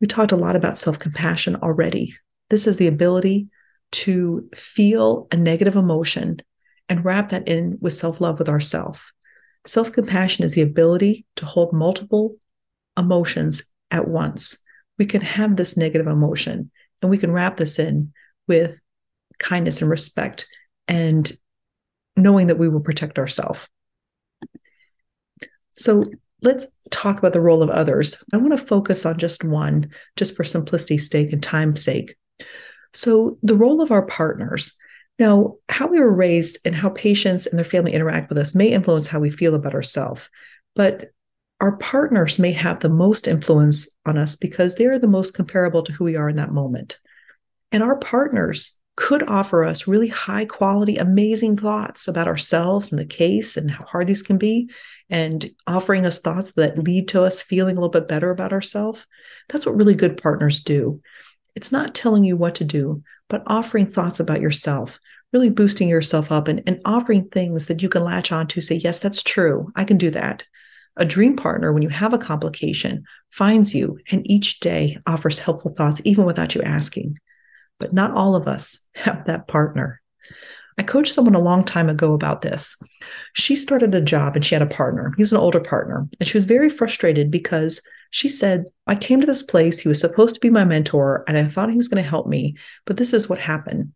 [0.00, 2.14] We talked a lot about self compassion already.
[2.50, 3.48] This is the ability
[3.92, 6.40] to feel a negative emotion
[6.92, 9.14] and wrap that in with self love with ourself.
[9.64, 12.36] Self compassion is the ability to hold multiple
[12.98, 14.62] emotions at once.
[14.98, 18.12] We can have this negative emotion and we can wrap this in
[18.46, 18.78] with
[19.38, 20.46] kindness and respect
[20.86, 21.32] and
[22.14, 23.66] knowing that we will protect ourselves.
[25.76, 26.04] So
[26.42, 28.22] let's talk about the role of others.
[28.34, 32.16] I want to focus on just one, just for simplicity's sake and time's sake.
[32.92, 34.72] So, the role of our partners.
[35.18, 38.68] Now, how we were raised and how patients and their family interact with us may
[38.68, 40.28] influence how we feel about ourselves,
[40.74, 41.10] but
[41.60, 45.82] our partners may have the most influence on us because they are the most comparable
[45.84, 46.98] to who we are in that moment.
[47.70, 53.06] And our partners could offer us really high quality, amazing thoughts about ourselves and the
[53.06, 54.70] case and how hard these can be,
[55.08, 59.06] and offering us thoughts that lead to us feeling a little bit better about ourselves.
[59.48, 61.00] That's what really good partners do.
[61.54, 65.00] It's not telling you what to do, but offering thoughts about yourself,
[65.32, 68.74] really boosting yourself up and, and offering things that you can latch on to say,
[68.74, 69.72] yes, that's true.
[69.74, 70.44] I can do that.
[70.98, 75.74] A dream partner, when you have a complication, finds you and each day offers helpful
[75.74, 77.18] thoughts, even without you asking.
[77.80, 80.02] But not all of us have that partner.
[80.78, 82.76] I coached someone a long time ago about this.
[83.34, 85.12] She started a job and she had a partner.
[85.16, 86.08] He was an older partner.
[86.18, 87.80] And she was very frustrated because
[88.12, 89.80] She said, I came to this place.
[89.80, 92.26] He was supposed to be my mentor, and I thought he was going to help
[92.26, 92.56] me.
[92.84, 93.94] But this is what happened.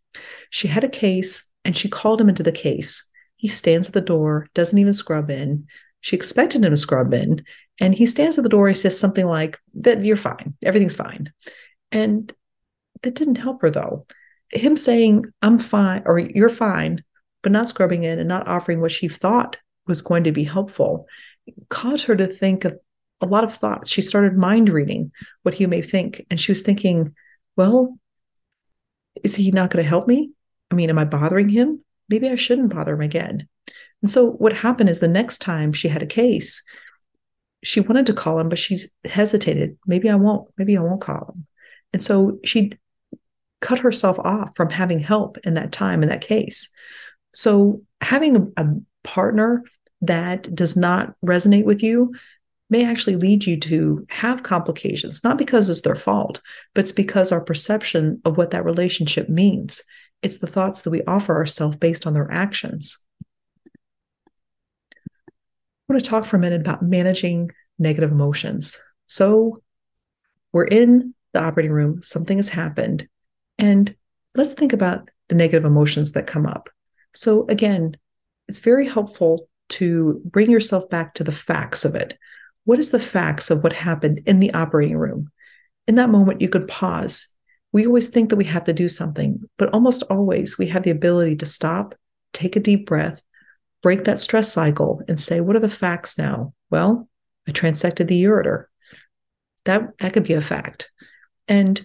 [0.48, 3.06] She had a case, and she called him into the case.
[3.36, 5.66] He stands at the door, doesn't even scrub in.
[6.00, 7.44] She expected him to scrub in.
[7.78, 8.68] And he stands at the door.
[8.68, 10.54] He says something like, That you're fine.
[10.62, 11.30] Everything's fine.
[11.92, 12.32] And
[13.02, 14.06] that didn't help her, though.
[14.50, 17.02] Him saying, I'm fine, or you're fine,
[17.42, 19.56] but not scrubbing in and not offering what she thought
[19.86, 21.06] was going to be helpful
[21.68, 22.76] caused her to think of
[23.20, 23.90] a lot of thoughts.
[23.90, 26.24] She started mind reading what he may think.
[26.30, 27.14] And she was thinking,
[27.56, 27.98] well,
[29.22, 30.32] is he not going to help me?
[30.70, 31.82] I mean, am I bothering him?
[32.08, 33.48] Maybe I shouldn't bother him again.
[34.02, 36.62] And so what happened is the next time she had a case,
[37.62, 39.78] she wanted to call him, but she hesitated.
[39.86, 40.48] Maybe I won't.
[40.58, 41.46] Maybe I won't call him.
[41.92, 42.72] And so she
[43.66, 46.68] cut herself off from having help in that time in that case.
[47.34, 48.66] So having a, a
[49.02, 49.64] partner
[50.02, 52.14] that does not resonate with you
[52.70, 56.40] may actually lead you to have complications, not because it's their fault,
[56.74, 59.82] but it's because our perception of what that relationship means.
[60.22, 63.04] It's the thoughts that we offer ourselves based on their actions.
[65.26, 65.32] I
[65.88, 67.50] want to talk for a minute about managing
[67.80, 68.78] negative emotions.
[69.08, 69.60] So,
[70.52, 73.08] we're in the operating room, something has happened,
[73.58, 73.94] and
[74.34, 76.68] let's think about the negative emotions that come up.
[77.12, 77.96] So, again,
[78.48, 82.16] it's very helpful to bring yourself back to the facts of it.
[82.64, 85.30] What is the facts of what happened in the operating room?
[85.86, 87.26] In that moment, you could pause.
[87.72, 90.90] We always think that we have to do something, but almost always we have the
[90.90, 91.94] ability to stop,
[92.32, 93.22] take a deep breath,
[93.82, 96.54] break that stress cycle, and say, What are the facts now?
[96.70, 97.08] Well,
[97.48, 98.66] I transected the ureter.
[99.64, 100.90] That, that could be a fact.
[101.48, 101.84] And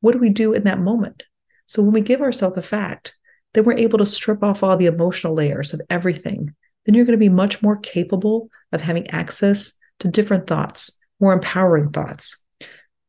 [0.00, 1.22] what do we do in that moment?
[1.66, 3.16] So when we give ourselves a fact,
[3.54, 6.54] then we're able to strip off all the emotional layers of everything.
[6.84, 11.32] Then you're going to be much more capable of having access to different thoughts, more
[11.32, 12.44] empowering thoughts.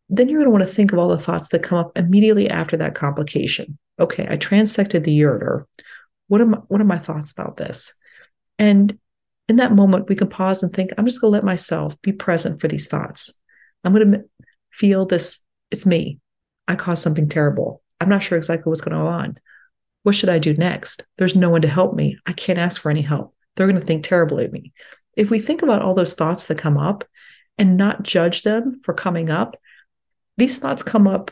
[0.10, 2.50] Then you're going to want to think of all the thoughts that come up immediately
[2.50, 3.78] after that complication.
[4.00, 5.66] Okay, I transected the ureter.
[6.28, 7.94] What my, what are my thoughts about this?
[8.58, 8.98] And
[9.48, 12.12] in that moment, we can pause and think, I'm just going to let myself be
[12.12, 13.38] present for these thoughts.
[13.84, 14.24] I'm going to
[14.72, 15.44] feel this.
[15.72, 16.21] It's me.
[16.72, 17.82] I caused something terrible.
[18.00, 19.38] I'm not sure exactly what's going on.
[20.04, 21.06] What should I do next?
[21.18, 22.18] There's no one to help me.
[22.26, 23.36] I can't ask for any help.
[23.56, 24.74] They're going to think terribly of me
[25.16, 27.04] if we think about all those thoughts that come up
[27.58, 29.58] and not judge them for coming up,
[30.38, 31.32] these thoughts come up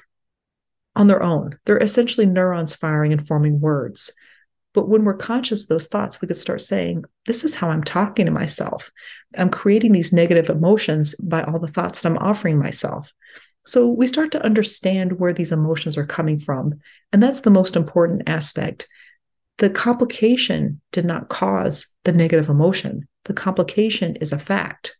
[0.95, 1.57] on their own.
[1.65, 4.11] They're essentially neurons firing and forming words.
[4.73, 7.83] But when we're conscious of those thoughts, we could start saying, This is how I'm
[7.83, 8.91] talking to myself.
[9.37, 13.11] I'm creating these negative emotions by all the thoughts that I'm offering myself.
[13.65, 16.79] So we start to understand where these emotions are coming from.
[17.11, 18.87] And that's the most important aspect.
[19.57, 23.07] The complication did not cause the negative emotion.
[23.25, 24.95] The complication is a fact.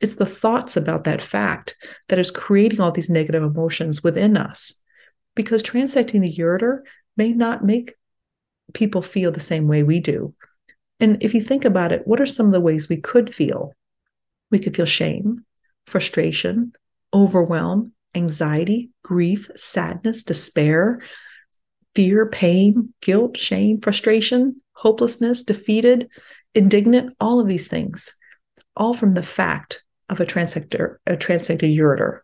[0.00, 1.76] It's the thoughts about that fact
[2.08, 4.80] that is creating all these negative emotions within us.
[5.36, 6.80] Because transecting the ureter
[7.16, 7.94] may not make
[8.72, 10.34] people feel the same way we do.
[10.98, 13.74] And if you think about it, what are some of the ways we could feel?
[14.50, 15.44] We could feel shame,
[15.86, 16.72] frustration,
[17.12, 21.00] overwhelm, anxiety, grief, sadness, despair,
[21.94, 26.08] fear, pain, guilt, shame, frustration, hopelessness, defeated,
[26.54, 28.14] indignant, all of these things,
[28.76, 32.20] all from the fact of a transector, a transected ureter.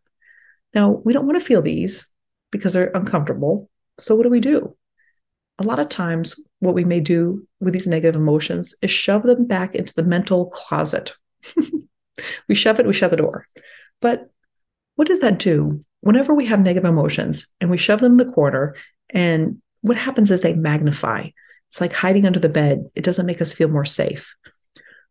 [0.75, 2.11] Now, we don't want to feel these
[2.51, 3.70] because they're uncomfortable.
[3.99, 4.77] So, what do we do?
[5.59, 9.46] A lot of times, what we may do with these negative emotions is shove them
[9.46, 11.14] back into the mental closet.
[12.49, 13.46] we shove it, we shut the door.
[14.01, 14.31] But
[14.97, 15.81] what does that do?
[16.01, 18.75] Whenever we have negative emotions and we shove them the corner,
[19.11, 21.29] and what happens is they magnify.
[21.71, 22.87] It's like hiding under the bed.
[22.95, 24.35] It doesn't make us feel more safe.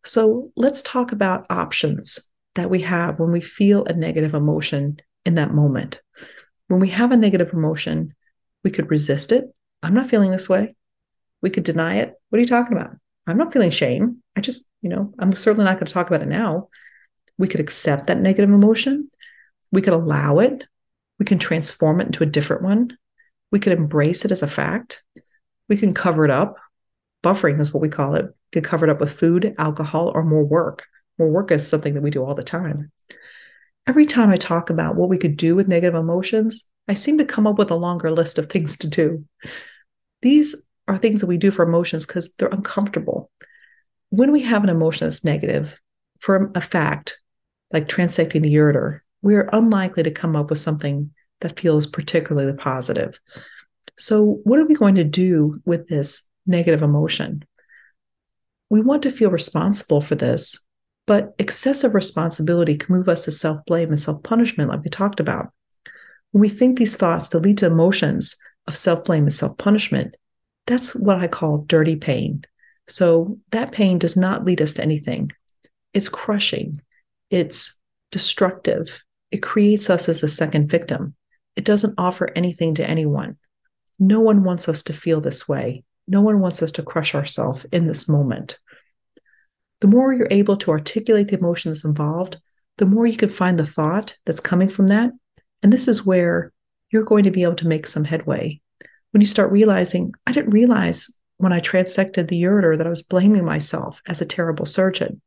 [0.04, 2.20] So let's talk about options
[2.54, 6.00] that we have when we feel a negative emotion in that moment.
[6.68, 8.14] When we have a negative emotion,
[8.64, 9.44] we could resist it.
[9.82, 10.74] I'm not feeling this way.
[11.42, 12.14] We could deny it.
[12.28, 12.96] What are you talking about?
[13.26, 14.22] I'm not feeling shame.
[14.36, 16.68] I just, you know, I'm certainly not going to talk about it now.
[17.38, 19.10] We could accept that negative emotion.
[19.72, 20.66] We could allow it.
[21.18, 22.96] We can transform it into a different one.
[23.50, 25.02] We could embrace it as a fact.
[25.68, 26.56] We can cover it up.
[27.22, 28.24] Buffering is what we call it.
[28.24, 30.84] We could cover it up with food, alcohol, or more work.
[31.18, 32.92] More work is something that we do all the time.
[33.86, 37.24] Every time I talk about what we could do with negative emotions, I seem to
[37.24, 39.24] come up with a longer list of things to do.
[40.22, 43.30] These are things that we do for emotions because they're uncomfortable.
[44.10, 45.80] When we have an emotion that's negative,
[46.18, 47.20] for a fact,
[47.72, 51.10] like transecting the ureter, we are unlikely to come up with something
[51.40, 53.20] that feels particularly positive.
[53.98, 57.44] So, what are we going to do with this negative emotion?
[58.68, 60.58] We want to feel responsible for this
[61.06, 65.20] But excessive responsibility can move us to self blame and self punishment, like we talked
[65.20, 65.52] about.
[66.32, 68.36] When we think these thoughts that lead to emotions
[68.66, 70.16] of self blame and self punishment,
[70.66, 72.42] that's what I call dirty pain.
[72.88, 75.30] So that pain does not lead us to anything.
[75.94, 76.80] It's crushing,
[77.30, 79.00] it's destructive,
[79.36, 81.14] it creates us as a second victim.
[81.56, 83.36] It doesn't offer anything to anyone.
[83.98, 85.84] No one wants us to feel this way.
[86.08, 88.58] No one wants us to crush ourselves in this moment.
[89.82, 92.38] The more you're able to articulate the emotion that's involved,
[92.78, 95.10] the more you can find the thought that's coming from that.
[95.62, 96.50] And this is where
[96.90, 98.62] you're going to be able to make some headway.
[99.10, 103.02] When you start realizing, I didn't realize when I transected the ureter that I was
[103.02, 105.20] blaming myself as a terrible surgeon.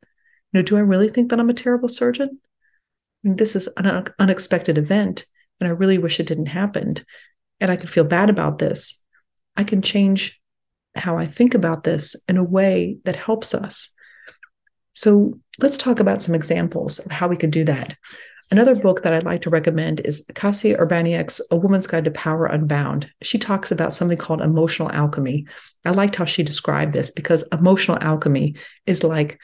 [0.52, 2.40] You know, do I really think that I'm a terrible surgeon?
[3.24, 5.26] This is an unexpected event,
[5.60, 6.96] and I really wish it didn't happen.
[7.60, 9.04] And I can feel bad about this.
[9.58, 10.40] I can change
[10.96, 13.90] how I think about this in a way that helps us.
[14.94, 17.98] So let's talk about some examples of how we could do that.
[18.52, 22.48] Another book that I'd like to recommend is Kasia Urbaniak's A Woman's Guide to Power
[22.48, 23.08] Unbound.
[23.22, 25.46] She talks about something called emotional alchemy.
[25.86, 28.56] I liked how she described this because emotional alchemy
[28.88, 29.40] is like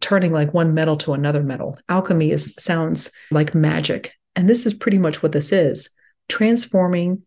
[0.00, 1.78] turning like one metal to another metal.
[1.88, 4.12] Alchemy is sounds like magic.
[4.36, 5.90] And this is pretty much what this is
[6.28, 7.22] transforming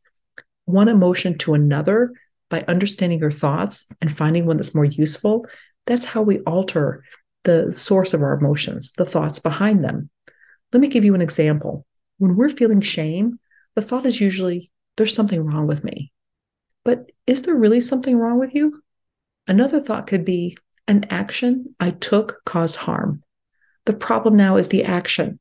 [0.66, 2.12] one emotion to another
[2.50, 5.46] by understanding your thoughts and finding one that's more useful.
[5.88, 7.04] That's how we alter
[7.44, 10.10] the source of our emotions, the thoughts behind them.
[10.72, 11.86] Let me give you an example.
[12.20, 13.40] When we're feeling shame,
[13.76, 16.12] the thought is usually, there's something wrong with me.
[16.86, 18.84] But is there really something wrong with you?
[19.48, 20.58] Another thought could be,
[20.88, 23.24] an action I took caused harm.
[23.86, 25.40] The problem now is the action.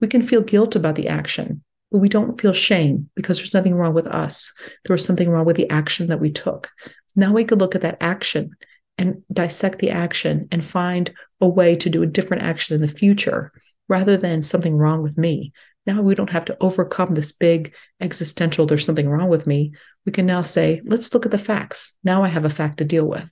[0.00, 3.74] We can feel guilt about the action, but we don't feel shame because there's nothing
[3.74, 4.52] wrong with us.
[4.84, 6.70] There was something wrong with the action that we took.
[7.14, 8.50] Now we could look at that action
[8.98, 12.88] and dissect the action and find a way to do a different action in the
[12.88, 13.52] future
[13.88, 15.52] rather than something wrong with me.
[15.86, 19.72] Now we don't have to overcome this big existential, there's something wrong with me.
[20.06, 21.96] We can now say, let's look at the facts.
[22.04, 23.30] Now I have a fact to deal with.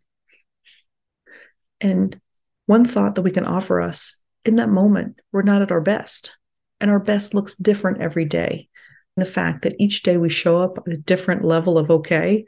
[1.81, 2.19] And
[2.67, 6.37] one thought that we can offer us in that moment, we're not at our best.
[6.81, 8.69] And our best looks different every day.
[9.17, 12.45] And the fact that each day we show up at a different level of okay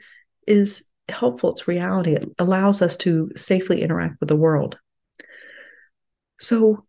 [0.47, 1.51] is helpful.
[1.51, 2.15] It's reality.
[2.15, 4.79] It allows us to safely interact with the world.
[6.39, 6.85] So,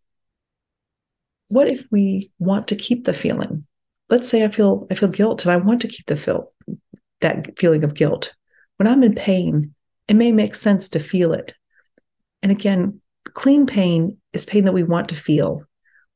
[1.49, 3.65] what if we want to keep the feeling?
[4.09, 6.53] Let's say I feel I feel guilt and I want to keep the feel
[7.21, 8.35] that feeling of guilt.
[8.77, 9.73] When I'm in pain,
[10.07, 11.53] it may make sense to feel it.
[12.43, 13.01] And again,
[13.33, 15.63] clean pain is pain that we want to feel.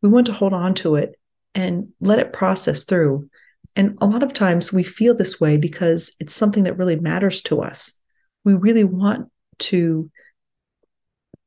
[0.02, 1.16] We want to hold on to it
[1.56, 3.30] and let it process through.
[3.76, 7.42] And a lot of times we feel this way because it's something that really matters
[7.44, 8.00] to us.
[8.44, 10.12] We really want to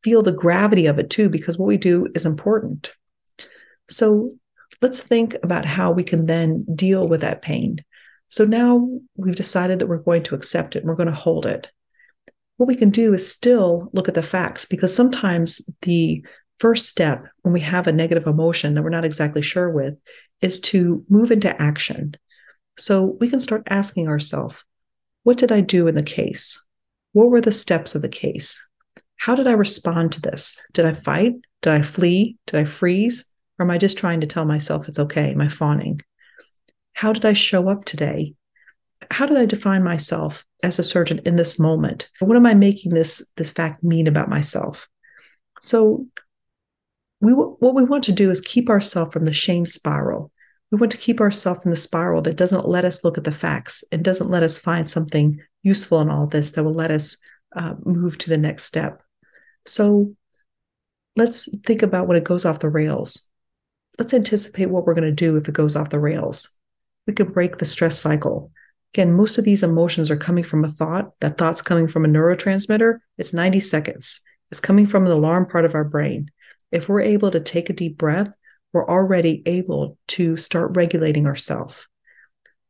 [0.03, 2.93] feel the gravity of it too, because what we do is important.
[3.89, 4.33] So
[4.81, 7.85] let's think about how we can then deal with that pain.
[8.29, 11.47] So now we've decided that we're going to accept it and we're going to hold
[11.47, 11.71] it
[12.61, 16.23] what we can do is still look at the facts because sometimes the
[16.59, 19.95] first step when we have a negative emotion that we're not exactly sure with
[20.43, 22.13] is to move into action.
[22.77, 24.63] So we can start asking ourselves,
[25.23, 26.63] what did I do in the case?
[27.13, 28.63] What were the steps of the case?
[29.17, 30.61] How did I respond to this?
[30.75, 31.33] Did I fight?
[31.63, 32.37] Did I flee?
[32.47, 33.25] Did I freeze?
[33.59, 35.31] Or am I just trying to tell myself it's okay?
[35.31, 36.03] Am I fawning?
[36.93, 38.35] How did I show up today?
[39.11, 42.09] How did I define myself as a surgeon in this moment?
[42.21, 44.89] What am I making this this fact mean about myself?
[45.61, 46.07] So
[47.21, 50.33] we what we want to do is keep ourselves from the shame spiral.
[50.71, 53.33] We want to keep ourselves in the spiral that doesn't let us look at the
[53.33, 57.17] facts and doesn't let us find something useful in all this that will let us
[57.57, 59.03] uh, move to the next step.
[59.67, 60.15] So
[61.17, 63.29] let's think about when it goes off the rails.
[63.99, 66.49] Let's anticipate what we're going to do if it goes off the rails.
[67.07, 68.53] We can break the stress cycle.
[68.95, 71.13] Again, most of these emotions are coming from a thought.
[71.21, 72.99] That thought's coming from a neurotransmitter.
[73.19, 74.21] It's 90 seconds.
[74.51, 76.31] It's coming from an alarm part of our brain.
[76.73, 78.31] If we're able to take a deep breath,
[78.73, 81.87] we're already able to start regulating ourselves.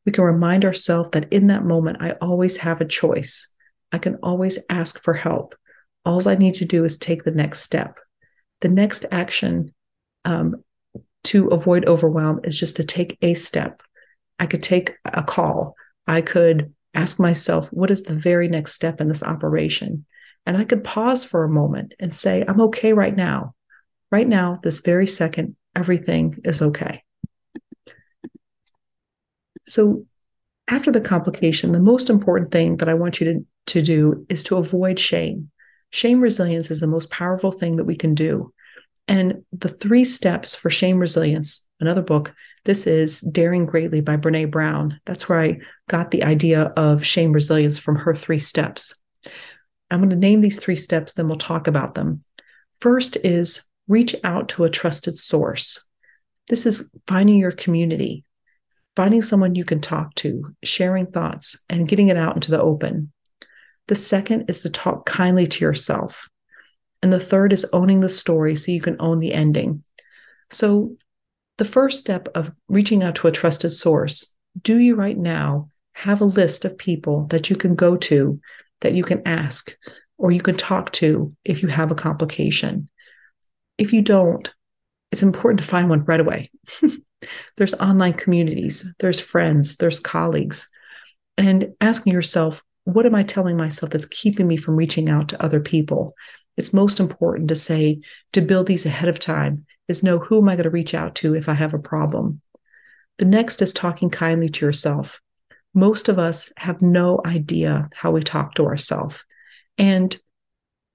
[0.05, 3.53] We can remind ourselves that in that moment, I always have a choice.
[3.93, 5.55] I can always ask for help.
[6.05, 7.99] All I need to do is take the next step.
[8.61, 9.75] The next action
[10.25, 10.65] um,
[11.25, 13.83] to avoid overwhelm is just to take a step.
[14.39, 15.77] I could take a call.
[16.11, 20.07] I could ask myself, what is the very next step in this operation?
[20.45, 23.55] And I could pause for a moment and say, I'm okay right now.
[24.11, 27.05] Right now, this very second, everything is okay.
[29.69, 30.05] So,
[30.67, 34.43] after the complication, the most important thing that I want you to, to do is
[34.45, 35.53] to avoid shame.
[35.91, 38.53] Shame resilience is the most powerful thing that we can do.
[39.07, 42.35] And the three steps for shame resilience, another book,
[42.65, 45.01] this is Daring Greatly by Brene Brown.
[45.07, 45.59] That's where I
[45.89, 48.95] got the idea of shame resilience from her three steps.
[49.91, 52.23] I'm going to name these three steps, then we'll talk about them.
[52.81, 55.85] First is reach out to a trusted source.
[56.49, 58.25] This is finding your community,
[58.95, 63.13] finding someone you can talk to, sharing thoughts, and getting it out into the open.
[63.89, 66.29] The second is to talk kindly to yourself.
[67.03, 69.83] And the third is owning the story so you can own the ending.
[70.51, 70.97] So,
[71.61, 76.23] the first step of reaching out to a trusted source do you right now have
[76.23, 78.41] a list of people that you can go to,
[78.81, 79.77] that you can ask,
[80.17, 82.89] or you can talk to if you have a complication?
[83.77, 84.51] If you don't,
[85.13, 86.51] it's important to find one right away.
[87.59, 90.67] there's online communities, there's friends, there's colleagues,
[91.37, 95.43] and asking yourself, what am I telling myself that's keeping me from reaching out to
[95.43, 96.15] other people?
[96.57, 98.01] It's most important to say,
[98.33, 101.17] to build these ahead of time, is know who am I going to reach out
[101.17, 102.41] to if I have a problem.
[103.19, 105.21] The next is talking kindly to yourself.
[105.75, 109.25] Most of us have no idea how we talk to ourselves.
[109.77, 110.17] And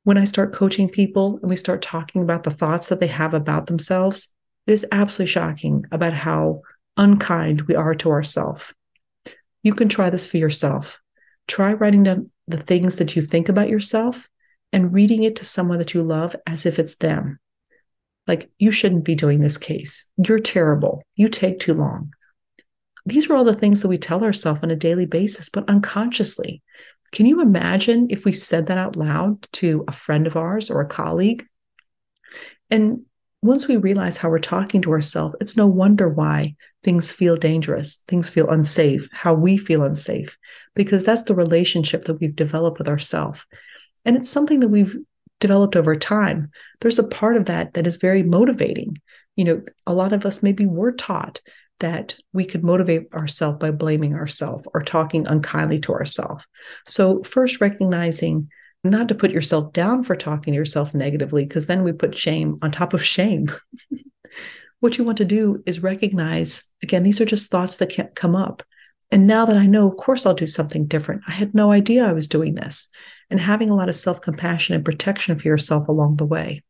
[0.03, 3.33] when I start coaching people and we start talking about the thoughts that they have
[3.33, 4.33] about themselves,
[4.67, 6.61] it is absolutely shocking about how
[6.97, 8.73] unkind we are to ourselves.
[9.63, 11.01] You can try this for yourself.
[11.47, 14.29] Try writing down the things that you think about yourself
[14.71, 17.39] and reading it to someone that you love as if it's them.
[18.27, 20.09] Like, you shouldn't be doing this case.
[20.17, 21.03] You're terrible.
[21.15, 22.11] You take too long.
[23.05, 26.63] These are all the things that we tell ourselves on a daily basis, but unconsciously.
[27.11, 30.81] Can you imagine if we said that out loud to a friend of ours or
[30.81, 31.45] a colleague?
[32.71, 33.01] And
[33.43, 38.01] once we realize how we're talking to ourselves, it's no wonder why things feel dangerous,
[38.07, 40.35] things feel unsafe, how we feel unsafe,
[40.73, 43.45] because that's the relationship that we've developed with ourselves.
[44.03, 44.97] And it's something that we've
[45.39, 46.49] developed over time.
[46.81, 48.97] There's a part of that that is very motivating.
[49.35, 51.41] You know, a lot of us maybe were taught
[51.79, 56.45] that we could motivate ourselves by blaming ourselves or talking unkindly to ourselves.
[56.87, 58.49] So, first recognizing
[58.83, 62.57] not to put yourself down for talking to yourself negatively, because then we put shame
[62.61, 63.51] on top of shame.
[64.79, 68.35] what you want to do is recognize again, these are just thoughts that can't come
[68.35, 68.63] up.
[69.11, 71.23] And now that I know, of course, I'll do something different.
[71.27, 72.87] I had no idea I was doing this.
[73.29, 76.63] And having a lot of self compassion and protection for yourself along the way.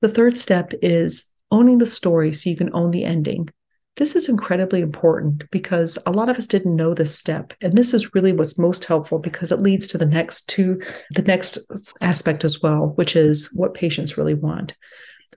[0.00, 3.48] The third step is owning the story so you can own the ending.
[3.96, 7.54] This is incredibly important because a lot of us didn't know this step.
[7.62, 10.80] And this is really what's most helpful because it leads to the next two,
[11.12, 11.58] the next
[12.00, 14.74] aspect as well, which is what patients really want.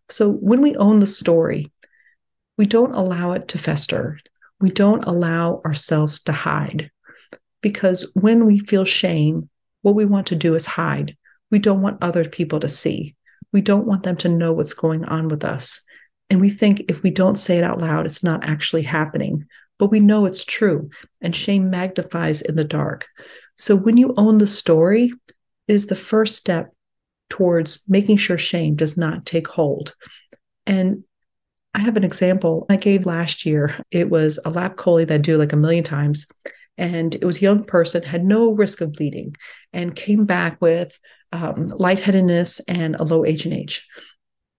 [0.09, 1.71] So when we own the story,
[2.57, 4.19] we don't allow it to fester.
[4.59, 6.89] We don't allow ourselves to hide.
[7.61, 9.49] Because when we feel shame,
[9.87, 11.15] what we want to do is hide.
[11.49, 13.15] We don't want other people to see.
[13.53, 15.79] We don't want them to know what's going on with us.
[16.29, 19.45] And we think if we don't say it out loud, it's not actually happening.
[19.79, 20.89] But we know it's true,
[21.21, 23.05] and shame magnifies in the dark.
[23.55, 25.13] So when you own the story,
[25.69, 26.73] it is the first step
[27.29, 29.95] towards making sure shame does not take hold.
[30.65, 31.05] And
[31.73, 33.73] I have an example I gave last year.
[33.89, 36.27] It was a lap chole that I do like a million times.
[36.77, 39.35] And it was a young person, had no risk of bleeding,
[39.73, 40.97] and came back with
[41.31, 43.87] um, lightheadedness and a low H&H.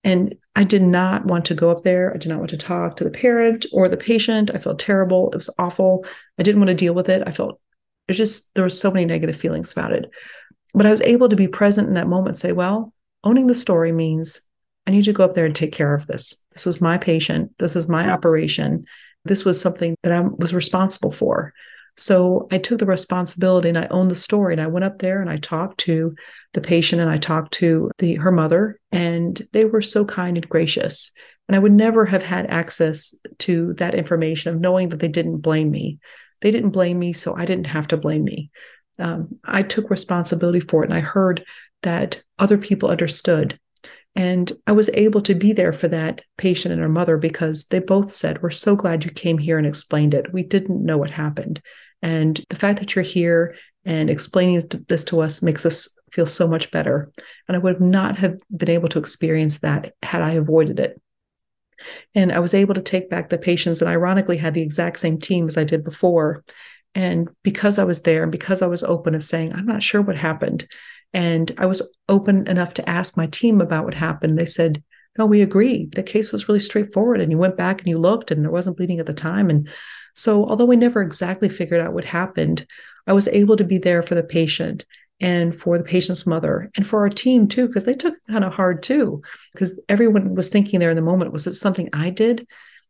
[0.04, 2.14] And I did not want to go up there.
[2.14, 4.50] I did not want to talk to the parent or the patient.
[4.54, 5.30] I felt terrible.
[5.32, 6.04] It was awful.
[6.38, 7.22] I didn't want to deal with it.
[7.26, 7.60] I felt
[8.08, 10.10] it just, there was so many negative feelings about it.
[10.74, 12.92] But I was able to be present in that moment and say, well,
[13.24, 14.40] owning the story means
[14.86, 16.34] I need to go up there and take care of this.
[16.52, 17.52] This was my patient.
[17.58, 18.86] This is my operation.
[19.24, 21.52] This was something that I was responsible for.
[21.98, 24.54] So I took the responsibility and I owned the story.
[24.54, 26.14] And I went up there and I talked to
[26.54, 30.48] the patient and I talked to the her mother, and they were so kind and
[30.48, 31.10] gracious.
[31.48, 35.38] And I would never have had access to that information of knowing that they didn't
[35.38, 35.98] blame me.
[36.40, 38.50] They didn't blame me, so I didn't have to blame me.
[38.98, 41.44] Um, I took responsibility for it, and I heard
[41.82, 43.58] that other people understood.
[44.14, 47.78] And I was able to be there for that patient and her mother because they
[47.78, 50.32] both said, We're so glad you came here and explained it.
[50.32, 51.60] We didn't know what happened.
[52.02, 56.48] And the fact that you're here and explaining this to us makes us feel so
[56.48, 57.10] much better.
[57.46, 61.00] And I would not have been able to experience that had I avoided it.
[62.14, 65.18] And I was able to take back the patients and ironically had the exact same
[65.18, 66.44] team as I did before.
[66.94, 70.02] And because I was there and because I was open of saying, I'm not sure
[70.02, 70.66] what happened.
[71.12, 74.38] And I was open enough to ask my team about what happened.
[74.38, 74.82] They said,
[75.16, 75.86] No, we agree.
[75.86, 77.20] The case was really straightforward.
[77.20, 79.48] And you went back and you looked and there wasn't bleeding at the time.
[79.48, 79.68] And
[80.18, 82.66] so, although we never exactly figured out what happened,
[83.06, 84.84] I was able to be there for the patient
[85.20, 88.44] and for the patient's mother and for our team too, because they took it kind
[88.44, 92.10] of hard too, because everyone was thinking there in the moment, was it something I
[92.10, 92.48] did?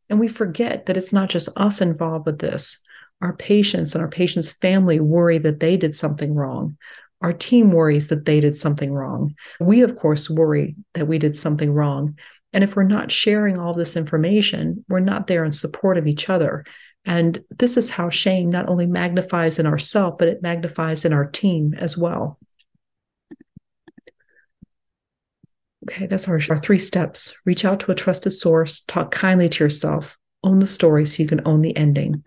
[0.08, 2.82] And we forget that it's not just us involved with this.
[3.20, 6.78] Our patients and our patient's family worry that they did something wrong.
[7.20, 9.34] Our team worries that they did something wrong.
[9.60, 12.16] We, of course, worry that we did something wrong.
[12.54, 16.30] And if we're not sharing all this information, we're not there in support of each
[16.30, 16.64] other.
[17.08, 21.24] And this is how shame not only magnifies in ourselves, but it magnifies in our
[21.24, 22.38] team as well.
[25.84, 27.34] Okay, that's our, our three steps.
[27.46, 31.28] Reach out to a trusted source, talk kindly to yourself, own the story so you
[31.28, 32.24] can own the ending.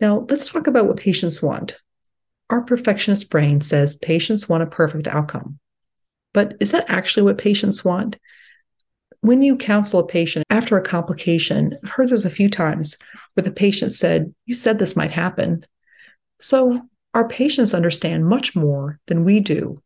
[0.00, 1.76] Now, let's talk about what patients want.
[2.50, 5.58] Our perfectionist brain says patients want a perfect outcome.
[6.32, 8.16] But is that actually what patients want?
[9.22, 12.96] When you counsel a patient after a complication, I've heard this a few times
[13.34, 15.64] where the patient said, You said this might happen.
[16.40, 16.82] So
[17.14, 19.80] our patients understand much more than we do.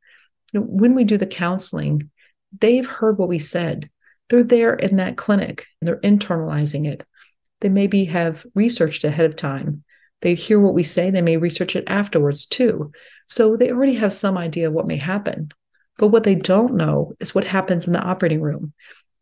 [0.53, 2.11] You know, when we do the counseling,
[2.59, 3.91] they've heard what we said.
[4.31, 7.05] They're there in that clinic and they're internalizing it.
[7.61, 9.85] They maybe have researched ahead of time.
[10.23, 12.91] They hear what we say, they may research it afterwards too.
[13.29, 15.51] So they already have some idea of what may happen.
[15.99, 18.73] But what they don't know is what happens in the operating room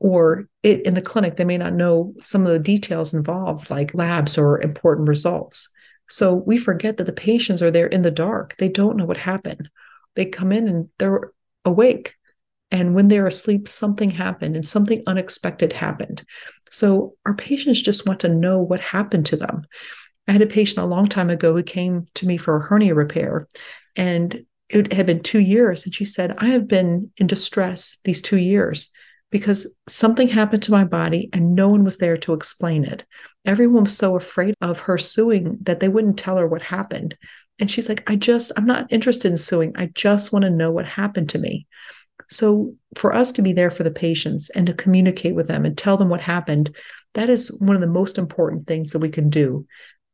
[0.04, 3.94] or it, in the clinic, they may not know some of the details involved, like
[3.94, 5.66] labs or important results.
[6.10, 8.54] So we forget that the patients are there in the dark.
[8.58, 9.70] They don't know what happened.
[10.14, 11.32] They come in and they're
[11.64, 12.16] awake.
[12.70, 16.22] And when they're asleep, something happened and something unexpected happened.
[16.68, 19.64] So our patients just want to know what happened to them.
[20.28, 22.94] I had a patient a long time ago who came to me for a hernia
[22.94, 23.48] repair,
[23.96, 25.86] and it had been two years.
[25.86, 28.90] And she said, I have been in distress these two years
[29.34, 33.04] because something happened to my body and no one was there to explain it.
[33.44, 37.16] Everyone was so afraid of her suing that they wouldn't tell her what happened.
[37.58, 39.72] And she's like, I just, I'm not interested in suing.
[39.74, 41.66] I just want to know what happened to me.
[42.30, 45.76] So, for us to be there for the patients and to communicate with them and
[45.76, 46.76] tell them what happened,
[47.14, 49.66] that is one of the most important things that we can do.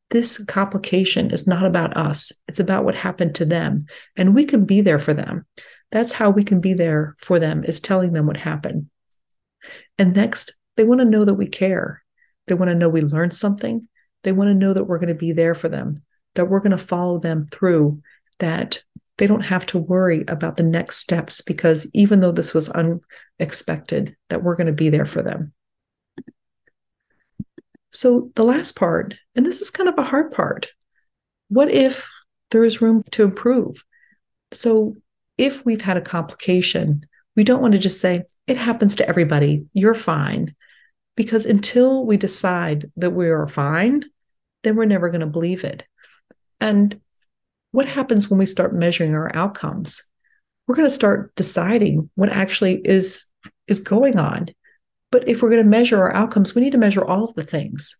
[0.08, 3.84] This complication is not about us, it's about what happened to them.
[4.16, 5.44] And we can be there for them.
[5.92, 8.88] That's how we can be there for them, is telling them what happened.
[9.98, 12.02] And next, they want to know that we care.
[12.46, 13.88] They want to know we learned something.
[14.22, 16.02] They want to know that we're going to be there for them,
[16.34, 18.02] that we're going to follow them through,
[18.38, 18.82] that
[19.18, 24.16] they don't have to worry about the next steps because even though this was unexpected,
[24.30, 25.52] that we're going to be there for them.
[27.92, 30.68] So, the last part, and this is kind of a hard part
[31.50, 32.08] what if
[32.52, 33.84] there is room to improve?
[34.52, 34.96] So,
[35.36, 37.04] if we've had a complication,
[37.36, 40.54] we don't want to just say, it happens to everybody, you're fine.
[41.16, 44.04] Because until we decide that we are fine,
[44.62, 45.86] then we're never going to believe it.
[46.60, 47.00] And
[47.72, 50.02] what happens when we start measuring our outcomes?
[50.66, 53.24] We're going to start deciding what actually is
[53.66, 54.48] is going on.
[55.10, 57.44] But if we're going to measure our outcomes, we need to measure all of the
[57.44, 57.96] things.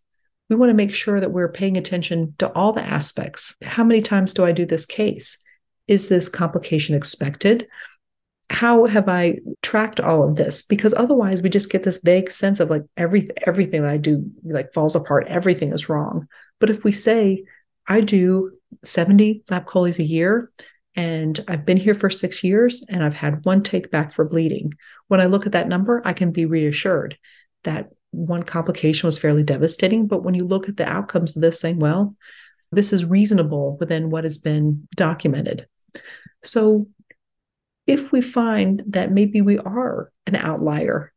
[0.48, 3.56] We want to make sure that we're paying attention to all the aspects.
[3.62, 5.38] How many times do I do this case?
[5.88, 7.68] Is this complication expected?
[8.50, 10.60] How have I tracked all of this?
[10.60, 14.28] Because otherwise we just get this vague sense of like every everything that I do
[14.42, 16.26] like falls apart, everything is wrong.
[16.58, 17.44] But if we say,
[17.86, 18.52] I do
[18.84, 20.50] 70 lap choles a year
[20.96, 24.74] and I've been here for six years and I've had one take back for bleeding.
[25.06, 27.16] When I look at that number, I can be reassured
[27.62, 30.08] that one complication was fairly devastating.
[30.08, 32.16] But when you look at the outcomes of this, saying, well,
[32.72, 35.66] this is reasonable within what has been documented.
[36.42, 36.88] So
[37.86, 41.12] if we find that maybe we are an outlier,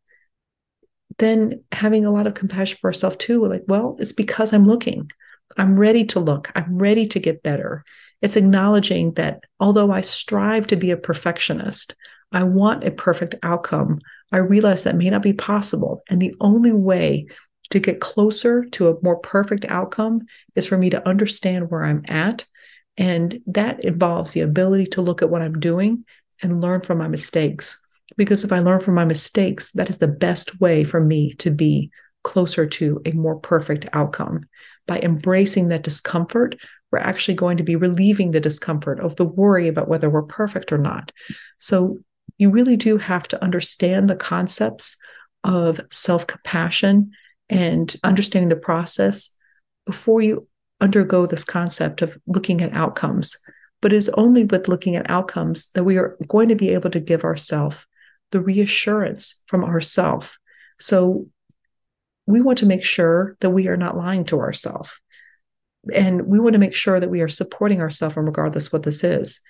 [1.17, 4.63] then having a lot of compassion for ourselves too, we're like, well, it's because I'm
[4.63, 5.09] looking.
[5.57, 6.51] I'm ready to look.
[6.55, 7.83] I'm ready to get better.
[8.21, 11.95] It's acknowledging that although I strive to be a perfectionist,
[12.31, 13.99] I want a perfect outcome.
[14.31, 16.01] I realize that may not be possible.
[16.09, 17.27] And the only way
[17.69, 20.21] to get closer to a more perfect outcome
[20.55, 22.45] is for me to understand where I'm at.
[22.97, 26.05] And that involves the ability to look at what I'm doing
[26.41, 27.79] and learn from my mistakes.
[28.17, 31.51] Because if I learn from my mistakes, that is the best way for me to
[31.51, 31.91] be
[32.23, 34.41] closer to a more perfect outcome.
[34.87, 36.55] By embracing that discomfort,
[36.91, 40.71] we're actually going to be relieving the discomfort of the worry about whether we're perfect
[40.71, 41.11] or not.
[41.57, 41.99] So,
[42.37, 44.97] you really do have to understand the concepts
[45.43, 47.11] of self compassion
[47.49, 49.35] and understanding the process
[49.85, 50.47] before you
[50.81, 53.37] undergo this concept of looking at outcomes
[53.83, 56.89] but it is only with looking at outcomes that we are going to be able
[56.89, 57.85] to give ourselves
[58.31, 60.39] the reassurance from ourselves.
[60.79, 61.27] So
[62.25, 64.89] we want to make sure that we are not lying to ourselves.
[65.93, 69.03] And we want to make sure that we are supporting ourselves and regardless what this
[69.03, 69.41] is.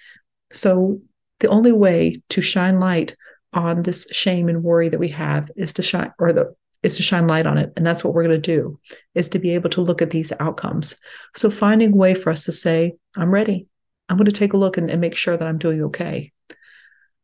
[0.52, 1.00] So
[1.40, 3.16] the only way to shine light
[3.54, 7.04] on this shame and worry that we have is to shine or the is to
[7.04, 8.80] shine light on it and that's what we're going to do
[9.14, 11.00] is to be able to look at these outcomes
[11.36, 13.68] so finding a way for us to say i'm ready
[14.14, 16.32] i'm going to take a look and, and make sure that i'm doing okay.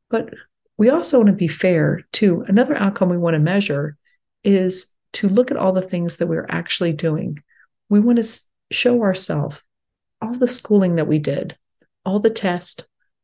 [0.10, 0.34] But
[0.78, 2.44] we also want to be fair too.
[2.48, 3.96] Another outcome we want to measure
[4.44, 7.38] is to look at all the things that we're actually doing.
[7.90, 9.62] We want to show ourselves
[10.22, 11.58] all the schooling that we did
[12.06, 12.84] all the tests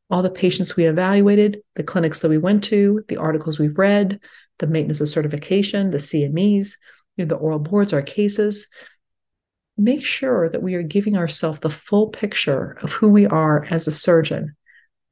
[0.10, 4.20] all the patients we evaluated, the clinics that we went to, the articles we've read,
[4.60, 6.78] the maintenance of certification, the CMEs,
[7.18, 8.68] you know, the oral boards, our cases.
[9.78, 13.88] Make sure that we are giving ourselves the full picture of who we are as
[13.88, 14.56] a surgeon.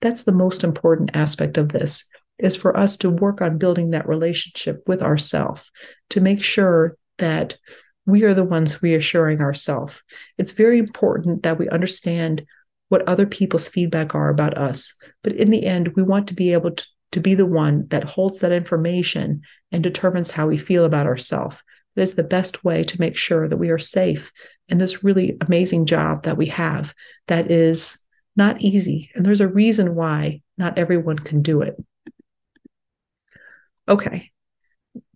[0.02, 2.06] That's the most important aspect of this
[2.40, 5.70] is for us to work on building that relationship with ourself
[6.10, 7.58] to make sure that
[8.06, 10.02] we are the ones reassuring ourselves.
[10.38, 12.46] It's very important that we understand
[12.90, 14.94] what other people's feedback are about us.
[15.24, 18.04] But in the end, we want to be able to, to be the one that
[18.04, 19.42] holds that information
[19.72, 21.58] and determines how we feel about ourselves.
[21.96, 24.32] That is the best way to make sure that we are safe
[24.68, 26.94] in this really amazing job that we have
[27.28, 28.00] that is
[28.36, 29.12] not easy.
[29.14, 31.76] And there's a reason why not everyone can do it.
[33.88, 34.32] Okay.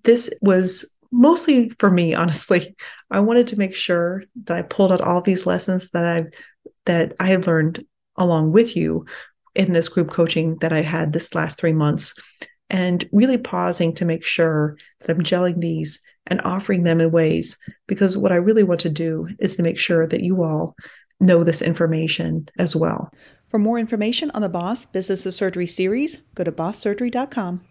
[0.04, 2.76] This was mostly for me, honestly.
[3.10, 6.28] I wanted to make sure that I pulled out all these lessons that I've
[6.86, 7.86] that I learned
[8.18, 9.06] along with you
[9.56, 12.14] in this group coaching that I had this last three months,
[12.70, 17.58] and really pausing to make sure that I'm gelling these and offering them in ways
[17.88, 20.76] because what I really want to do is to make sure that you all
[21.20, 23.12] know this information as well.
[23.48, 27.62] For more information on the Boss Business of Surgery series, go to bosssurgery.com.